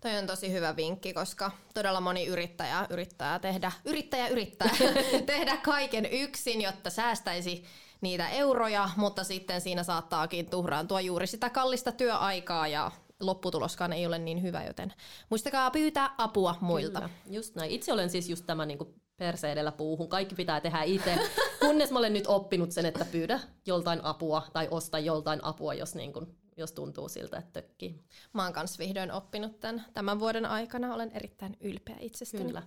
Toi 0.00 0.18
on 0.18 0.26
tosi 0.26 0.52
hyvä 0.52 0.76
vinkki, 0.76 1.12
koska 1.12 1.50
todella 1.74 2.00
moni 2.00 2.26
yrittäjä 2.26 2.86
yrittää 2.90 3.38
tehdä, 3.38 3.72
yrittäjä 3.84 4.28
yrittää 4.28 4.70
tehdä 5.26 5.56
kaiken 5.56 6.06
yksin, 6.06 6.60
jotta 6.60 6.90
säästäisi 6.90 7.64
niitä 8.00 8.28
euroja, 8.28 8.90
mutta 8.96 9.24
sitten 9.24 9.60
siinä 9.60 9.82
saattaakin 9.82 10.50
tuhraantua 10.50 11.00
juuri 11.00 11.26
sitä 11.26 11.50
kallista 11.50 11.92
työaikaa 11.92 12.68
ja 12.68 12.90
lopputuloskaan 13.20 13.92
ei 13.92 14.06
ole 14.06 14.18
niin 14.18 14.42
hyvä, 14.42 14.64
joten 14.64 14.92
muistakaa 15.30 15.70
pyytää 15.70 16.14
apua 16.18 16.54
muilta. 16.60 17.00
Kyllä, 17.00 17.12
just 17.30 17.54
näin. 17.54 17.70
Itse 17.70 17.92
olen 17.92 18.10
siis 18.10 18.28
just 18.28 18.46
tämä 18.46 18.66
niin 18.66 18.78
perse 19.16 19.52
edellä 19.52 19.72
puuhun. 19.72 20.08
Kaikki 20.08 20.34
pitää 20.34 20.60
tehdä 20.60 20.82
itse, 20.82 21.18
kunnes 21.66 21.90
mä 21.90 21.98
olen 21.98 22.12
nyt 22.12 22.26
oppinut 22.26 22.72
sen, 22.72 22.86
että 22.86 23.04
pyydä 23.04 23.40
joltain 23.66 24.04
apua 24.04 24.42
tai 24.52 24.68
osta 24.70 24.98
joltain 24.98 25.44
apua, 25.44 25.74
jos, 25.74 25.94
niin 25.94 26.12
kuin, 26.12 26.36
jos 26.56 26.72
tuntuu 26.72 27.08
siltä, 27.08 27.38
että 27.38 27.52
tökkii. 27.52 28.04
Mä 28.32 28.42
oon 28.44 28.52
kans 28.52 28.78
vihdoin 28.78 29.12
oppinut 29.12 29.60
tämän, 29.60 29.84
tämän 29.94 30.20
vuoden 30.20 30.46
aikana. 30.46 30.94
Olen 30.94 31.10
erittäin 31.14 31.56
ylpeä 31.60 31.96
itsestäni. 32.00 32.44
Kyllä. 32.44 32.62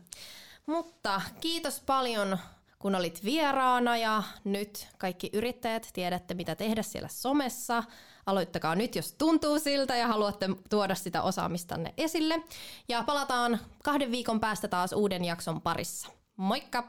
Mutta 0.65 1.21
kiitos 1.41 1.83
paljon 1.85 2.37
kun 2.79 2.95
olit 2.95 3.23
vieraana 3.23 3.97
ja 3.97 4.23
nyt 4.43 4.87
kaikki 4.97 5.29
yrittäjät 5.33 5.89
tiedätte, 5.93 6.33
mitä 6.33 6.55
tehdä 6.55 6.81
siellä 6.81 7.09
somessa. 7.11 7.83
Aloittakaa 8.25 8.75
nyt, 8.75 8.95
jos 8.95 9.13
tuntuu 9.13 9.59
siltä 9.59 9.95
ja 9.95 10.07
haluatte 10.07 10.49
tuoda 10.69 10.95
sitä 10.95 11.21
osaamistanne 11.21 11.93
esille. 11.97 12.43
Ja 12.89 13.03
palataan 13.03 13.59
kahden 13.83 14.11
viikon 14.11 14.39
päästä 14.39 14.67
taas 14.67 14.93
uuden 14.93 15.25
jakson 15.25 15.61
parissa. 15.61 16.18
Moikka! 16.39 16.83